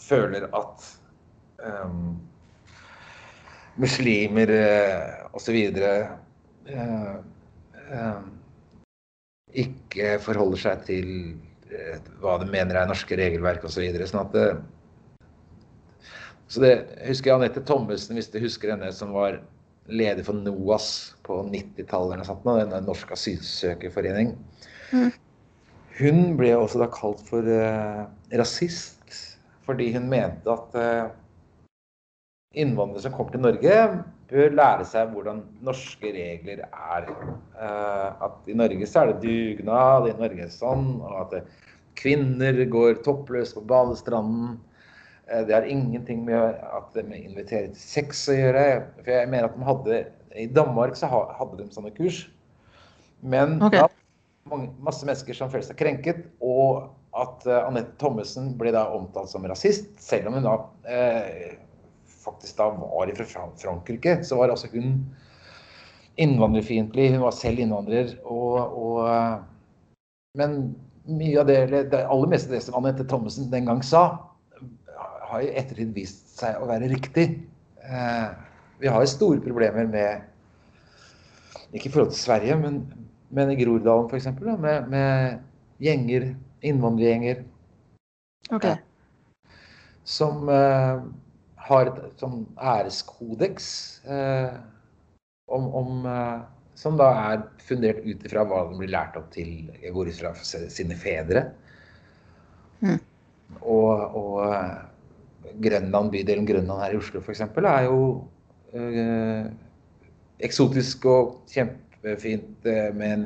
[0.02, 0.86] føler at
[1.64, 2.14] um,
[3.80, 5.58] muslimer uh, osv.
[6.62, 7.16] Eh,
[9.52, 11.08] ikke forholder seg til
[11.72, 13.76] eh, hva de mener er norske regelverk osv.
[13.76, 14.46] Så videre, sånn at det,
[16.52, 16.72] så det
[17.06, 19.40] husker jeg Anette Thommessen, hvis du husker henne, som var
[19.92, 20.88] leder for NOAS
[21.26, 24.34] på 90-tallet eller norske sånt, en norsk asylsøkerforening.
[24.92, 25.10] Mm.
[25.98, 28.04] Hun ble også da kalt for eh,
[28.38, 28.98] rasist
[29.62, 31.10] fordi hun mente at eh,
[32.58, 33.76] innvandrere som kom til Norge,
[34.32, 37.08] bør lære seg hvordan norske regler er.
[37.60, 41.38] Eh, at i Norge så er det dugnad, i Norge er det sånn, og at
[41.38, 41.70] eh,
[42.00, 44.56] kvinner går toppløse på badestranden.
[45.28, 48.66] Eh, Det har ingenting med at de inviterer til sex å gjøre.
[49.02, 50.04] For jeg mener at de hadde
[50.42, 52.24] I Danmark så hadde de sånne kurs.
[53.20, 53.84] Men okay.
[53.84, 53.88] da,
[54.50, 59.44] mange, masse mennesker som følte seg krenket, og at Anette Thommessen ble da omtalt som
[59.44, 60.54] rasist, selv om hun da
[60.88, 61.50] uh,
[62.22, 65.00] faktisk da var fra Frankrike, så var altså hun
[66.20, 67.10] innvandrerfiendtlig.
[67.14, 68.14] Hun var selv innvandrer.
[68.24, 69.42] Og, og,
[70.38, 70.74] men
[71.08, 71.58] mye av det,
[71.92, 74.04] det aller meste av det som Anette Thommessen den gang sa,
[75.32, 77.26] har i ettertid vist seg å være riktig.
[77.82, 78.28] Eh,
[78.82, 80.28] vi har store problemer med
[81.72, 82.82] Ikke i forhold til Sverige, men,
[83.32, 84.26] men i Groruddalen f.eks.
[84.60, 85.38] Med, med
[85.80, 86.26] gjenger,
[86.60, 87.38] innvandrergjenger.
[88.52, 88.76] Okay.
[90.04, 91.00] Som uh,
[91.68, 93.66] har et sånn æreskodeks
[94.10, 94.54] eh,
[95.52, 96.42] om, om uh,
[96.78, 100.16] Som da er fundert ut ifra hva de blir lært opp til jeg går ut
[100.18, 101.42] fra sine fedre.
[102.80, 102.96] Mm.
[103.60, 107.44] Og, og Grønland, bydelen Grønland her i Oslo f.eks.
[107.44, 107.98] er jo
[108.72, 109.46] Eh,
[110.42, 113.24] eksotisk og kjempefint eh, med en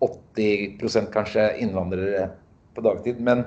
[0.00, 2.30] 80% kanskje innvandrere
[2.74, 3.20] på dagtid.
[3.20, 3.44] Men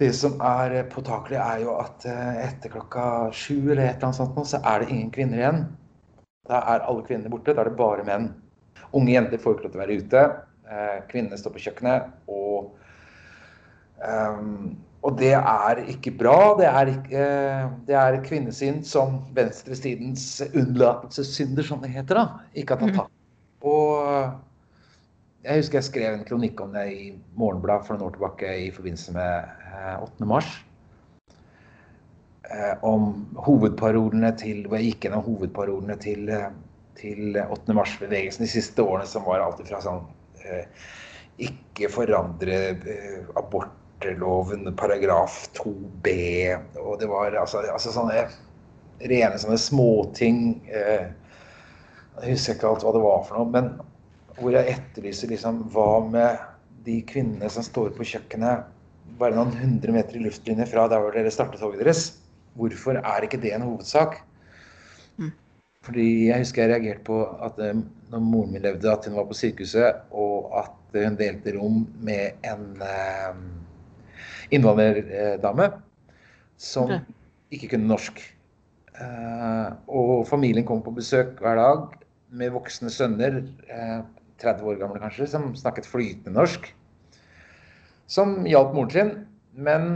[0.00, 4.20] det som er påtakelig, er jo at eh, etter klokka sju eller et eller annet
[4.20, 5.64] sånt, så er det ingen kvinner igjen.
[6.48, 7.52] Da er alle kvinnene borte.
[7.52, 8.30] Da er det bare menn.
[8.92, 10.22] Unge jenter får ikke lov til å være ute.
[11.10, 12.08] Kvinnene står på kjøkkenet.
[12.32, 12.72] Og
[14.00, 14.72] um,
[15.02, 16.54] og det er ikke bra.
[16.58, 17.26] Det er, ikke,
[17.88, 22.20] det er kvinnesyn som venstresidens unnlatelsessynder, som det heter.
[22.20, 24.12] da, ikke har tatt tak Og
[25.42, 28.70] jeg husker jeg skrev en kronikk om det i Morgenblad for noen år tilbake i
[28.74, 30.12] forbindelse med 8.
[30.20, 30.64] Eh, mars.
[32.42, 36.50] Eh, om hovedparolene til Hvor jeg gikk gjennom hovedparolene til, eh,
[36.98, 37.74] til 8.
[37.76, 40.04] mars-bevegelsen de siste årene, som var alt fra sånn
[41.42, 42.56] Ikke forandre
[43.38, 46.12] abortloven paragraf 2b.
[46.82, 48.26] Og det var altså, altså sånne
[49.08, 50.60] rene sånne småting.
[50.68, 53.48] Jeg husker ikke alt hva det var for noe.
[53.54, 53.72] Men
[54.36, 56.38] hvor jeg etterlyser liksom Hva med
[56.84, 58.68] de kvinnene som står på kjøkkenet
[59.20, 62.04] bare noen hundre meter i luftlinje fra der hvor dere startet toget deres?
[62.58, 64.18] Hvorfor er ikke det en hovedsak?
[65.16, 65.32] Mm.
[65.86, 67.80] Fordi jeg husker jeg reagerte på at eh,
[68.12, 72.44] når moren min levde, at hun var på sykehuset, og at hun delte rom med
[72.44, 73.40] en eh,
[74.52, 75.70] innvandrerdame
[76.60, 76.92] som
[77.52, 78.20] ikke kunne norsk.
[79.00, 81.86] Eh, og familien kom på besøk hver dag
[82.32, 84.00] med voksne sønner, eh,
[84.42, 86.68] 30 år gamle kanskje, som snakket flytende norsk.
[88.12, 89.12] Som hjalp moren sin,
[89.56, 89.92] men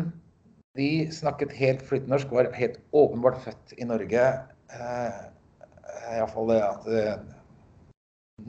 [0.76, 4.28] de snakket helt flytende norsk, var helt åpenbart født i Norge.
[4.72, 5.18] Uh,
[6.16, 7.36] Iallfall det at uh,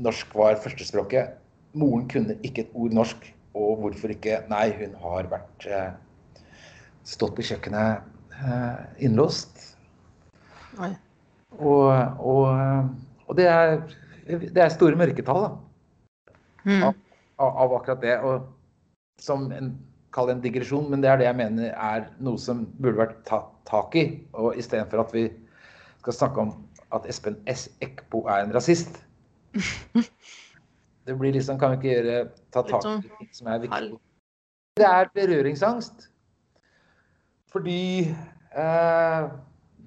[0.07, 1.36] norsk var førstespråket.
[1.78, 3.34] Moren kunne ikke et ord norsk.
[3.57, 4.41] Og hvorfor ikke?
[4.51, 5.93] Nei, hun har vært eh,
[7.07, 8.03] stått på kjøkkenet
[8.38, 9.63] eh, innlåst.
[11.57, 11.88] Og,
[12.22, 12.43] og,
[13.26, 13.80] og, det, er,
[14.28, 15.49] det er store mørketall da.
[16.68, 16.84] Mm.
[16.84, 18.18] Av, av, akkurat det.
[18.22, 18.45] Og
[19.22, 19.76] som en
[20.15, 23.51] Kall en digresjon, men det er det jeg mener er noe som burde vært tatt
[23.70, 24.05] tak i.
[24.39, 25.28] Og istedenfor at vi
[25.99, 26.53] skal snakke om
[26.95, 27.68] at Espen S.
[27.84, 29.01] Eckbo er en rasist.
[31.07, 32.15] Det blir liksom Kan vi ikke gjøre,
[32.51, 33.99] ta tak i sånn ting som er viktig?
[34.76, 36.07] Det er berøringsangst.
[37.53, 39.28] Fordi eh,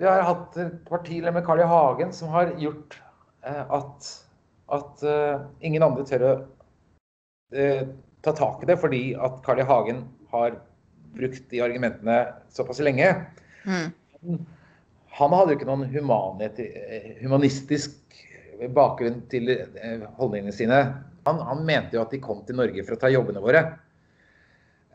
[0.01, 0.57] vi har hatt
[0.89, 1.67] partileder med Carl I.
[1.69, 2.97] Hagen som har gjort
[3.45, 4.13] eh, at,
[4.73, 6.33] at eh, ingen andre tør å
[7.53, 7.85] uh,
[8.25, 9.67] ta tak i det, fordi at Carl I.
[9.69, 10.59] Hagen har
[11.17, 12.19] brukt de argumentene
[12.55, 13.09] såpass lenge.
[13.67, 14.41] Mm.
[15.21, 15.87] Han hadde jo ikke noen
[17.21, 17.97] humanistisk
[18.77, 19.51] bakgrunn til
[20.19, 20.81] holdningene sine.
[21.27, 23.65] Han, han, mente jo at de kom til Norge for å ta jobbene våre.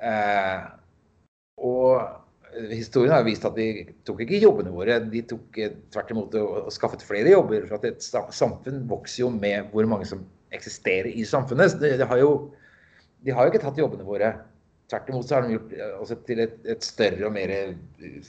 [0.02, 0.62] Eh,
[1.66, 6.38] og historien har vist at de tok ikke jobbene våre, de tok eh, tvert imot
[6.40, 7.68] og, og skaffet flere jobber.
[7.68, 10.24] For at et samfunn vokser jo med hvor mange som
[10.56, 11.78] eksisterer i samfunnet.
[11.82, 12.54] Det, det har, jo,
[13.26, 14.32] de har jo ikke tatt jobbene våre.
[14.90, 18.28] Tvert imot så har de gjort oss altså, til et, et, større og mer eh,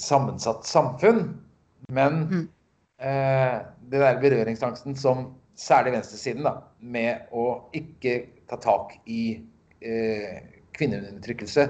[0.00, 1.26] sammensatt samfunn.
[1.92, 2.44] Men mm.
[3.04, 3.56] eh,
[3.90, 5.26] det der berøringsangsten som
[5.60, 8.16] særlig venstresiden, da, med å ikke
[8.50, 9.36] ta tak i
[9.84, 10.40] eh,
[10.74, 11.68] kvinneundertrykkelse.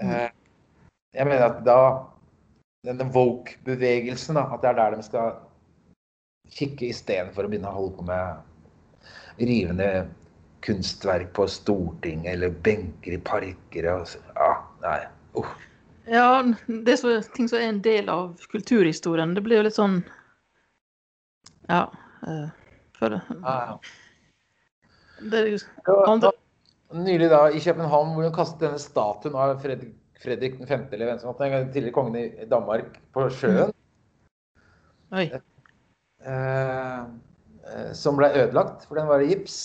[0.00, 0.14] Mm.
[0.14, 0.30] Eh,
[1.18, 1.80] jeg mener at da
[2.86, 5.36] denne woke-bevegelsen, at det er der de skal
[6.54, 9.90] kikke istedenfor å begynne å holde på med rivende
[10.60, 14.18] kunstverk på Stortinget eller benker i parker Altså.
[14.34, 14.50] Ja,
[14.82, 15.00] nei.
[15.38, 15.52] Uh.
[16.08, 16.28] Ja,
[16.66, 19.34] det er så, ting som er en del av kulturhistorien.
[19.36, 20.00] Det blir jo litt sånn
[21.68, 21.86] Ja.
[22.24, 22.48] Uh,
[22.98, 23.20] for.
[23.44, 23.78] Ah, ja.
[25.30, 25.64] det er
[26.08, 26.32] andre...
[26.96, 29.92] Nylig da i København hvor hun kastet denne statuen av Fredrik,
[30.22, 33.74] Fredrik 5., eller hvem som var den tidligere kongen i Danmark, på sjøen.
[35.12, 35.26] Oi.
[36.24, 37.04] Uh,
[37.68, 39.58] eh, som ble ødelagt, for den var i gips.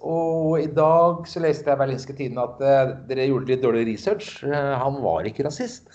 [0.00, 3.84] Og i dag så leste jeg i Berlinske Tidende at eh, dere gjorde litt dårlig
[3.90, 4.40] research.
[4.46, 5.88] Eh, han var ikke rasist.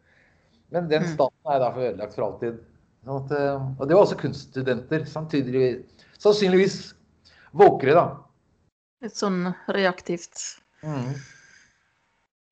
[0.74, 1.12] Men den Mm.
[1.14, 2.58] staten er derfor ødelagt for alltid.
[3.04, 5.04] Sånn at, eh, og det var også kunststudenter.
[5.08, 6.76] samtidigvis, sannsynligvis
[7.56, 8.04] våkere, da.
[9.02, 10.42] Litt sånn reaktivt.
[10.84, 11.14] Mm.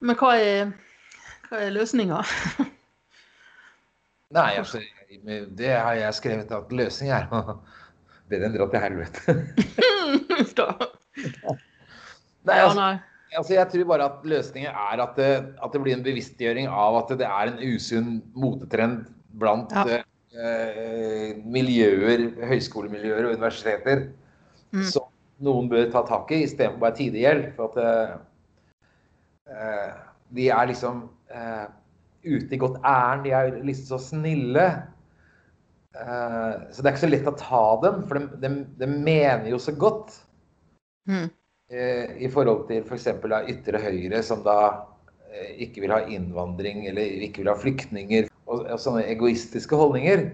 [0.01, 0.73] Men hva er,
[1.51, 2.23] hva er løsninga?
[4.37, 4.81] Nei, altså,
[5.57, 7.59] det har jeg skrevet at løsningen er å
[8.29, 9.37] be dem dra til helvete.
[12.49, 12.99] Nei, altså,
[13.37, 15.33] altså, jeg tror bare at løsningen er at det,
[15.65, 18.97] at det blir en bevisstgjøring av at det er en usunn motetrend
[19.39, 19.83] blant Ja.
[20.39, 23.99] eh, miljøer, høyskolemiljøer og universiteter
[24.69, 24.83] Mm.
[24.85, 25.07] som
[25.41, 27.39] noen bør ta tak i, istedenfor bare tidlig i hjel.
[27.57, 28.11] For at eh,
[29.49, 29.91] eh,
[30.37, 30.95] de er liksom
[31.33, 31.67] eh,
[32.27, 33.25] ute i godt ærend.
[33.25, 34.67] De er liksom så snille.
[35.99, 39.51] Eh, så det er ikke så lett å ta dem, for de, de, de mener
[39.53, 40.25] jo så godt
[41.09, 41.31] Mm.
[42.21, 43.07] i forhold til f.eks.
[43.23, 44.59] For ytre høyre, som da
[45.33, 50.27] eh, ikke vil ha innvandring eller ikke vil ha flyktninger, og, og sånne egoistiske holdninger.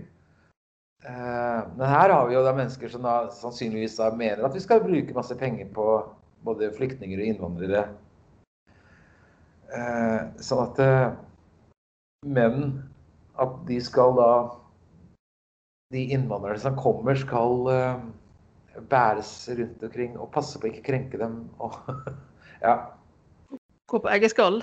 [1.05, 4.83] Men her har vi jo da mennesker som da sannsynligvis da mener at vi skal
[4.83, 5.87] bruke masse penger på
[6.43, 7.85] både flyktninger og innvandrere.
[10.43, 11.07] Sånn at eh,
[12.27, 12.83] Men
[13.39, 14.31] at de skal da
[15.95, 18.03] De innvandrerne som kommer, skal eh,
[18.91, 21.45] bæres rundt omkring og passe på å ikke krenke dem.
[21.63, 21.77] Og,
[22.67, 22.75] ja.
[23.91, 24.63] Gå på eggeskall.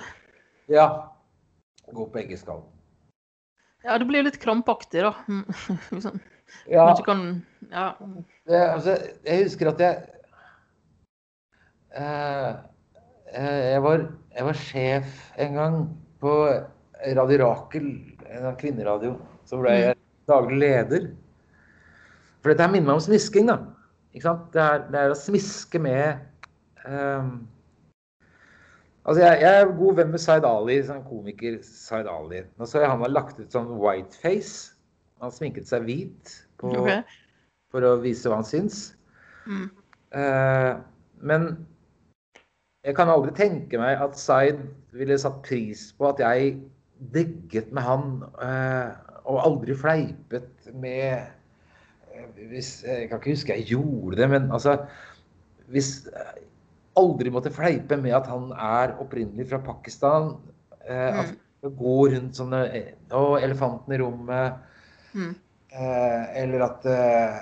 [0.72, 0.90] ja.
[1.92, 2.62] Gå på eggeskall.
[3.82, 5.10] Ja, det blir jo litt krampaktig, da.
[5.26, 5.42] Mm.
[6.04, 6.20] Sånn.
[6.70, 7.94] Ja, kan Ja.
[8.46, 10.02] det, altså, jeg husker at jeg
[11.96, 12.50] eh,
[13.32, 14.06] eh, jeg, var,
[14.36, 15.78] jeg var sjef en gang
[16.22, 16.34] på
[17.16, 17.88] Radio Rakel,
[18.28, 19.16] en kvinneradio.
[19.48, 19.98] Så ble jeg
[20.30, 21.08] daglig leder.
[22.42, 23.58] For dette minner meg om smisking, da.
[24.12, 24.48] Ikke sant?
[24.54, 26.22] Det er, det er å smiske med
[26.84, 27.34] um,
[29.02, 32.44] Altså, jeg, jeg er god venn med Zaid Ali, sånn komiker Zaid Ali.
[32.54, 34.76] Nå så jeg han har lagt ut sånn whiteface.
[35.22, 37.00] Han sminket seg hvit på, okay.
[37.74, 38.92] for å vise hva han syns.
[39.50, 39.66] Mm.
[40.14, 40.78] Uh,
[41.18, 41.48] men
[42.86, 44.62] jeg kan aldri tenke meg at Zaid
[44.94, 46.60] ville satt pris på at jeg
[47.14, 48.94] digget med han uh,
[49.26, 51.26] og aldri fleipet med
[52.50, 54.78] hvis, Jeg kan ikke huske jeg gjorde det, men altså
[55.72, 56.08] Hvis
[56.98, 60.34] aldri måtte fleipe med at han er opprinnelig fra Pakistan
[60.88, 61.38] eh, At Mm.
[61.62, 64.58] det gå rundt sånne eh, Å, elefanten i rommet.
[65.14, 65.34] Mm.
[65.72, 67.38] Eh, eller at, eh,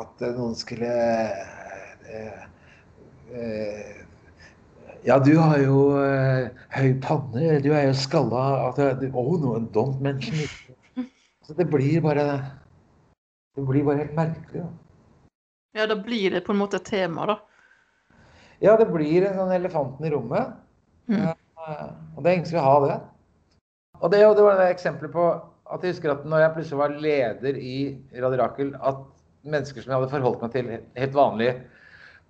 [0.00, 0.88] at noen skulle
[2.08, 2.46] eh,
[3.34, 4.00] eh,
[5.04, 8.72] Ja, du har jo eh, høy panne, du er jo skalla Å,
[9.12, 10.54] Oh, no, don't mention it.
[11.44, 12.24] Så det blir bare
[13.54, 14.62] Det blir bare helt merkelig.
[14.64, 14.68] Da.
[15.74, 17.38] Ja, da blir det på en måte et tema, da.
[18.62, 20.54] Ja, det blir en sånn elefanten i rommet.
[21.10, 21.32] Mm.
[22.14, 22.96] Og det er ingen som vil ha det.
[24.00, 25.26] Og det, og det var det eksempelet på
[25.74, 27.76] at jeg husker at når jeg plutselig var leder i
[28.20, 29.00] Radio Rakel, at
[29.44, 31.50] mennesker som jeg hadde forholdt meg til helt vanlig,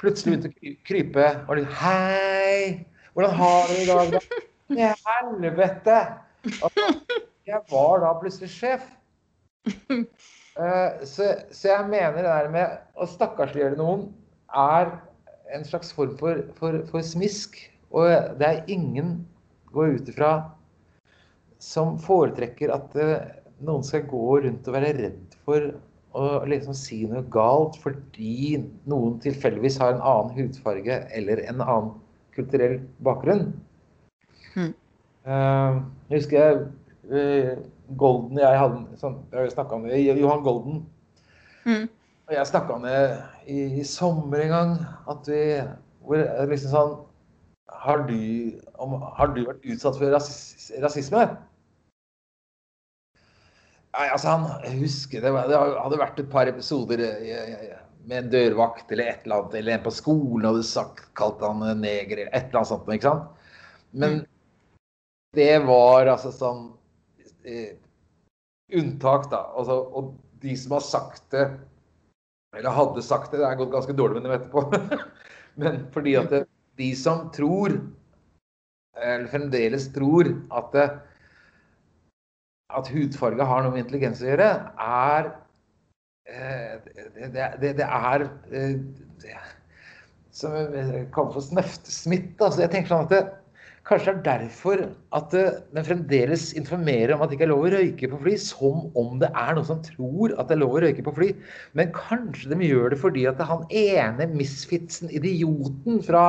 [0.02, 2.84] plutselig begynte å krype og litt Hei!
[3.14, 4.40] Hvordan har dere i dag, da?
[4.80, 5.98] I helvete!
[6.60, 6.88] Altså,
[7.48, 8.88] jeg var da plutselig sjef.
[10.54, 14.06] Eh, så, så jeg mener det der med å stakkarsliggjøre noen
[14.54, 14.92] er
[15.54, 17.58] en slags form for, for, for smisk.
[17.94, 19.16] Og det er ingen,
[19.74, 20.34] går jeg ut ifra,
[21.62, 23.26] som foretrekker at eh,
[23.64, 25.74] noen skal gå rundt og være redd for
[26.14, 31.92] å liksom si noe galt fordi noen tilfeldigvis har en annen hudfarge eller en annen
[32.34, 33.48] kulturell bakgrunn.
[34.54, 34.70] Mm.
[35.26, 35.80] Eh,
[36.10, 36.60] jeg husker jeg
[37.10, 37.64] eh,
[38.00, 40.00] Golden jeg hadde sånn, Jeg om det.
[40.00, 40.84] Johan Golden.
[41.64, 41.88] Mm.
[42.24, 43.00] Og jeg snakka om det
[43.46, 44.76] i, i sommer en gang.
[45.12, 45.42] At vi
[46.04, 46.20] hvor
[46.50, 46.94] liksom sånn
[47.84, 48.16] Har du,
[48.80, 51.24] om, har du vært utsatt for rasis, rasisme?
[53.94, 57.02] Nei, altså han, jeg husker det, det hadde vært et par episoder
[58.04, 61.62] med en dørvakt eller et eller annet, eller en på skolen hadde sagt, kalt han
[61.80, 62.90] neger eller et eller annet sånt.
[62.94, 63.50] ikke sant?
[63.94, 64.16] Men
[65.36, 66.66] det var altså sånn
[67.44, 67.76] eh,
[68.74, 69.44] unntak, da.
[69.54, 70.14] Altså, og
[70.44, 71.46] de som har sagt det,
[72.54, 75.00] eller hadde sagt det, det er gått ganske dårlig med dem etterpå.
[75.60, 76.44] Men fordi at det,
[76.78, 77.76] de som tror,
[78.94, 80.86] eller fremdeles tror, at, det,
[82.74, 84.50] at hudfarge har noe med intelligens å gjøre,
[84.86, 85.30] er
[86.30, 86.76] eh,
[87.34, 89.48] det, det, det, er eh,
[90.34, 92.34] som jeg kaller for snøftesmitt.
[92.40, 93.43] Altså, jeg tenker sånn at
[93.84, 94.80] Kanskje det er derfor
[95.12, 98.36] at det- den fremdeles informerer om at det ikke er lov å røyke på fly,
[98.36, 101.34] som om det er noen som tror at det er lov å røyke på fly.
[101.74, 106.24] Men kanskje de gjør det fordi at det er han ene misfitsen, idioten fra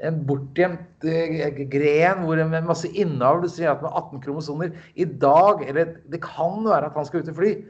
[0.00, 5.64] en bortgjemt eh, gren hvor med masse innavl sier at med 18 kromosoner i dag
[5.66, 7.64] Eller det kan være at han skal ut og fly.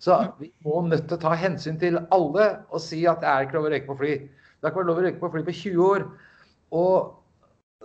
[0.00, 3.44] Så vi må nødt til å ta hensyn til alle og si at det er
[3.44, 4.14] ikke lov å røyke på fly.
[4.16, 6.08] Det har ikke vært lov å røyke på fly på 20 år.
[6.72, 7.12] Og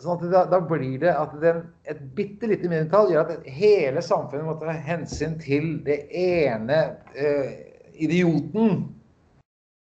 [0.04, 4.04] sånn at da, da blir det at den, et bitte lite mindretall gjør at hele
[4.06, 6.80] samfunnet må ta hensyn til det ene
[7.16, 7.52] eh,
[8.00, 8.82] idioten.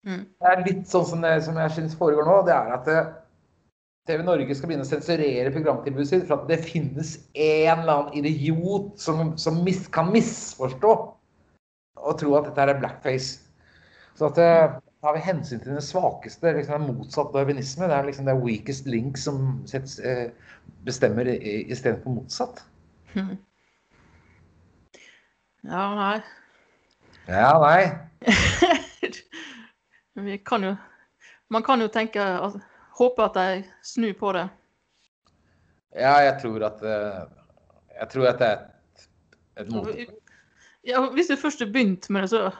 [0.06, 0.24] Mm.
[0.24, 2.38] Det er litt sånn som, det, som jeg syns foregår nå.
[2.46, 3.12] Det er at eh,
[4.06, 8.20] TV Norge skal begynne å sensurere programtilbudet sitt for at det finnes en eller annen
[8.22, 10.94] idiot som, som mis, kan misforstå
[11.96, 13.40] og tro at dette er blackface.
[14.16, 17.86] Så at eh, har vi hensyn til den svakeste, liksom det er motsatt darwinisme.
[17.86, 20.30] Det er liksom det weakest link som sets, eh,
[20.86, 22.64] bestemmer istedenfor motsatt.
[23.14, 23.36] Mm.
[25.66, 26.18] Ja, nei.
[27.28, 27.82] Ja, nei.
[30.26, 30.76] Vi kan jo
[31.50, 32.52] Man kan jo tenke at
[32.96, 34.48] Håpe at de snur på det.
[35.94, 37.26] Ja, jeg tror at eh,
[38.00, 39.08] Jeg tror at det er et,
[39.60, 39.88] et mot...
[40.86, 42.50] Ja, hvis du først har begynt med det, så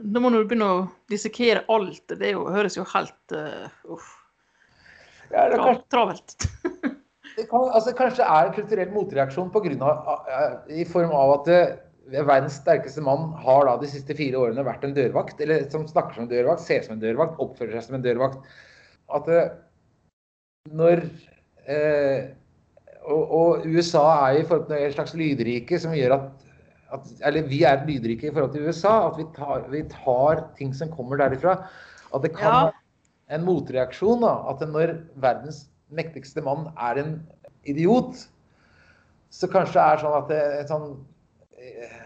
[0.00, 0.80] da må du begynne å
[1.10, 2.04] dissekere alt.
[2.20, 4.16] Det jo, høres jo helt uh, uff,
[5.30, 6.34] Ja, det kanskje, travelt.
[7.36, 10.10] det kan, altså, kanskje er en kulturell motreaksjon på grunn av,
[10.72, 11.76] i form av at eh,
[12.16, 16.18] verdens sterkeste mann har da de siste fire årene vært en dørvakt, eller som snakker
[16.18, 18.52] som en dørvakt, ser som en dørvakt, oppfører seg som en dørvakt.
[19.14, 19.50] At eh,
[20.74, 21.04] når
[21.70, 22.30] eh,
[23.00, 26.48] og, og USA er i forhold til et slags lydrike som gjør at,
[26.92, 28.94] at Eller vi er lydrike i forhold til USA.
[29.10, 31.56] At vi tar, vi tar ting som kommer derifra.
[32.14, 32.64] At det kan Ja.
[32.70, 34.20] være en motreaksjon.
[34.20, 37.26] da, At når verdens mektigste mann er en
[37.64, 38.26] idiot,
[39.30, 41.06] så kanskje det er sånn at det er en sånn
[41.58, 42.00] eh,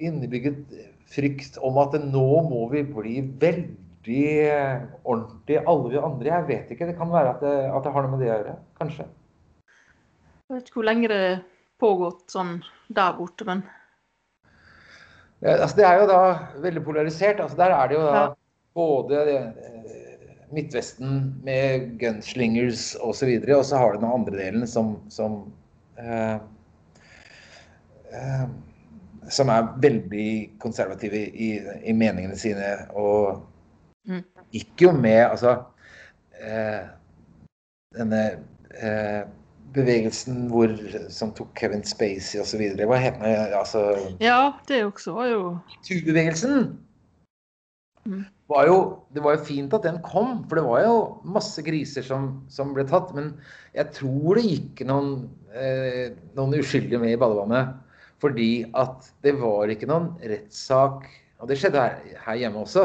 [0.00, 0.64] innebygget
[1.10, 6.30] frykt om at nå må vi bli veldig ordentlig alle vi andre.
[6.30, 6.86] Jeg vet ikke.
[6.86, 8.56] Det kan være at det, at det har noe med det å gjøre.
[8.80, 9.06] Kanskje.
[10.48, 11.42] Jeg vet ikke hvor lenge det har
[11.80, 13.62] pågått sånn der borte, men
[15.42, 16.20] altså det er jo da
[16.62, 17.40] veldig polarisert.
[17.40, 18.22] Altså der er det jo da
[18.76, 20.06] både eh,
[20.50, 24.96] Midtvesten med gunslingers osv., og, så videre, og så har du den andre delen som
[25.08, 25.44] som,
[25.98, 26.40] eh,
[28.10, 28.48] eh,
[29.30, 31.52] som er veldig konservative i,
[31.84, 33.46] i meningene sine og
[34.08, 34.22] Mm.
[34.52, 35.50] gikk jo med altså
[36.40, 36.86] eh,
[37.94, 38.20] denne
[38.80, 39.26] eh,
[39.74, 40.72] bevegelsen hvor,
[41.12, 42.62] som tok Kevin Spacey osv.
[42.80, 43.54] Hva het den?
[43.56, 43.84] Altså,
[44.20, 45.42] Ja, det også var jo
[45.72, 46.78] Metoo-bevegelsen
[48.08, 48.24] Mm.
[48.48, 48.76] var jo
[49.12, 50.94] Det var jo fint at den kom, for det var jo
[51.24, 53.10] masse griser som, som ble tatt.
[53.14, 53.34] Men
[53.74, 57.74] jeg tror det gikk noen, eh, noen uskyldige med i ballevannet.
[58.20, 61.06] Fordi at det var ikke noen rettssak
[61.40, 62.82] Og det skjedde her, her hjemme også.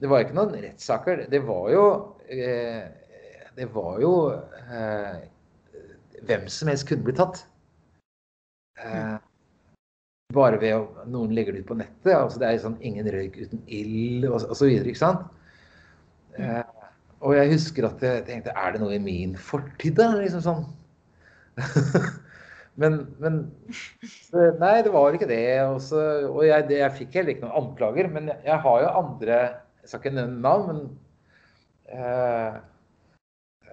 [0.00, 1.26] Det var ikke noen rettssaker.
[1.30, 1.84] Det var jo
[2.30, 2.86] eh,
[3.56, 5.20] Det var jo eh,
[6.28, 7.42] Hvem som helst kunne bli tatt.
[8.80, 9.16] Eh,
[10.34, 12.12] bare ved å noen legger det ut på nettet.
[12.14, 15.26] altså Det er sånn ingen røyk uten ild og, og så videre, ikke sant.
[16.38, 16.62] Eh,
[17.20, 20.12] og jeg husker at jeg tenkte er det noe i min fortid, da?
[20.16, 20.62] Liksom sånn.
[22.80, 23.42] men, men
[24.06, 25.44] så, Nei, det var ikke det.
[25.66, 26.00] Og, så,
[26.30, 28.10] og jeg, det, jeg fikk heller ikke noen anklager.
[28.14, 29.40] Men jeg, jeg har jo andre
[29.80, 32.60] Jeg skal ikke nevne navn, men eh,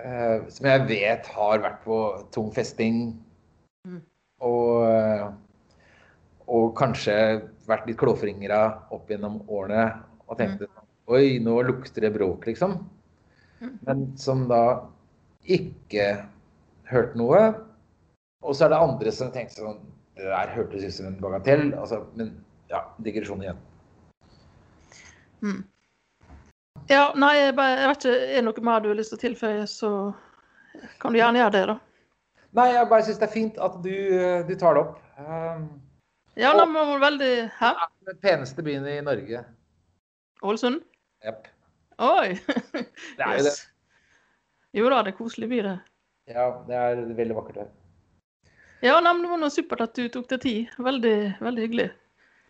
[0.04, 2.00] eh, Som jeg vet har vært på
[2.36, 3.18] tung festing.
[3.88, 4.02] Mm.
[4.48, 5.28] Og eh,
[6.48, 7.14] og kanskje
[7.68, 8.60] vært litt klåfingre
[8.96, 9.90] opp gjennom årene
[10.28, 10.70] og tenkte
[11.08, 12.74] Oi, nå lukter det bråk, liksom.
[13.62, 13.76] Mm.
[13.88, 14.90] Men som da
[15.48, 16.08] ikke
[16.90, 17.40] hørte noe.
[18.44, 19.80] Og så er det andre som tenkte sånn
[20.18, 21.70] Det der hørtes ut som en bagatell.
[21.80, 22.34] Altså, men
[22.68, 23.64] ja, digresjon igjen.
[25.46, 25.62] mm.
[26.90, 29.18] Ja, nei, jeg, bare, jeg vet ikke Er det noe mer du har lyst til
[29.20, 29.90] å tilføye, så
[31.02, 31.76] kan du gjerne gjøre det, da.
[32.58, 33.94] Nei, jeg bare syns det er fint at du,
[34.48, 34.96] du tar det opp.
[35.20, 35.66] Um,
[36.38, 37.72] Ja, nei, men var veldig Hæ?
[38.08, 39.42] den peneste byen i Norge.
[40.46, 40.84] Ålesund?
[41.26, 41.48] Jepp.
[41.98, 42.38] Oi!
[43.18, 43.56] Det er jo det.
[44.78, 45.76] Jo da, det er koselig by, det.
[46.30, 47.70] Ja, det er veldig vakkert her.
[48.86, 50.74] Ja, nei, men det var noe supert at du tok deg tid.
[50.86, 51.88] Veldig, veldig hyggelig.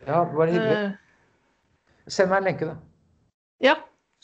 [0.04, 0.90] Ja, var hyggelig.
[0.92, 2.76] Uh, Send meg en lenke, da.
[3.64, 3.74] ja,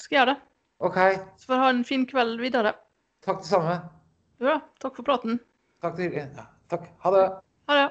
[0.00, 0.40] skal gjøre det.
[0.84, 0.98] OK.
[1.38, 2.74] Så får du ha en fin kveld videre.
[3.24, 3.76] Takk det samme.
[4.42, 5.38] Jo takk for praten.
[5.84, 6.88] Takk til Ja, takk.
[7.04, 7.26] Ha det.
[7.70, 7.90] Ha det.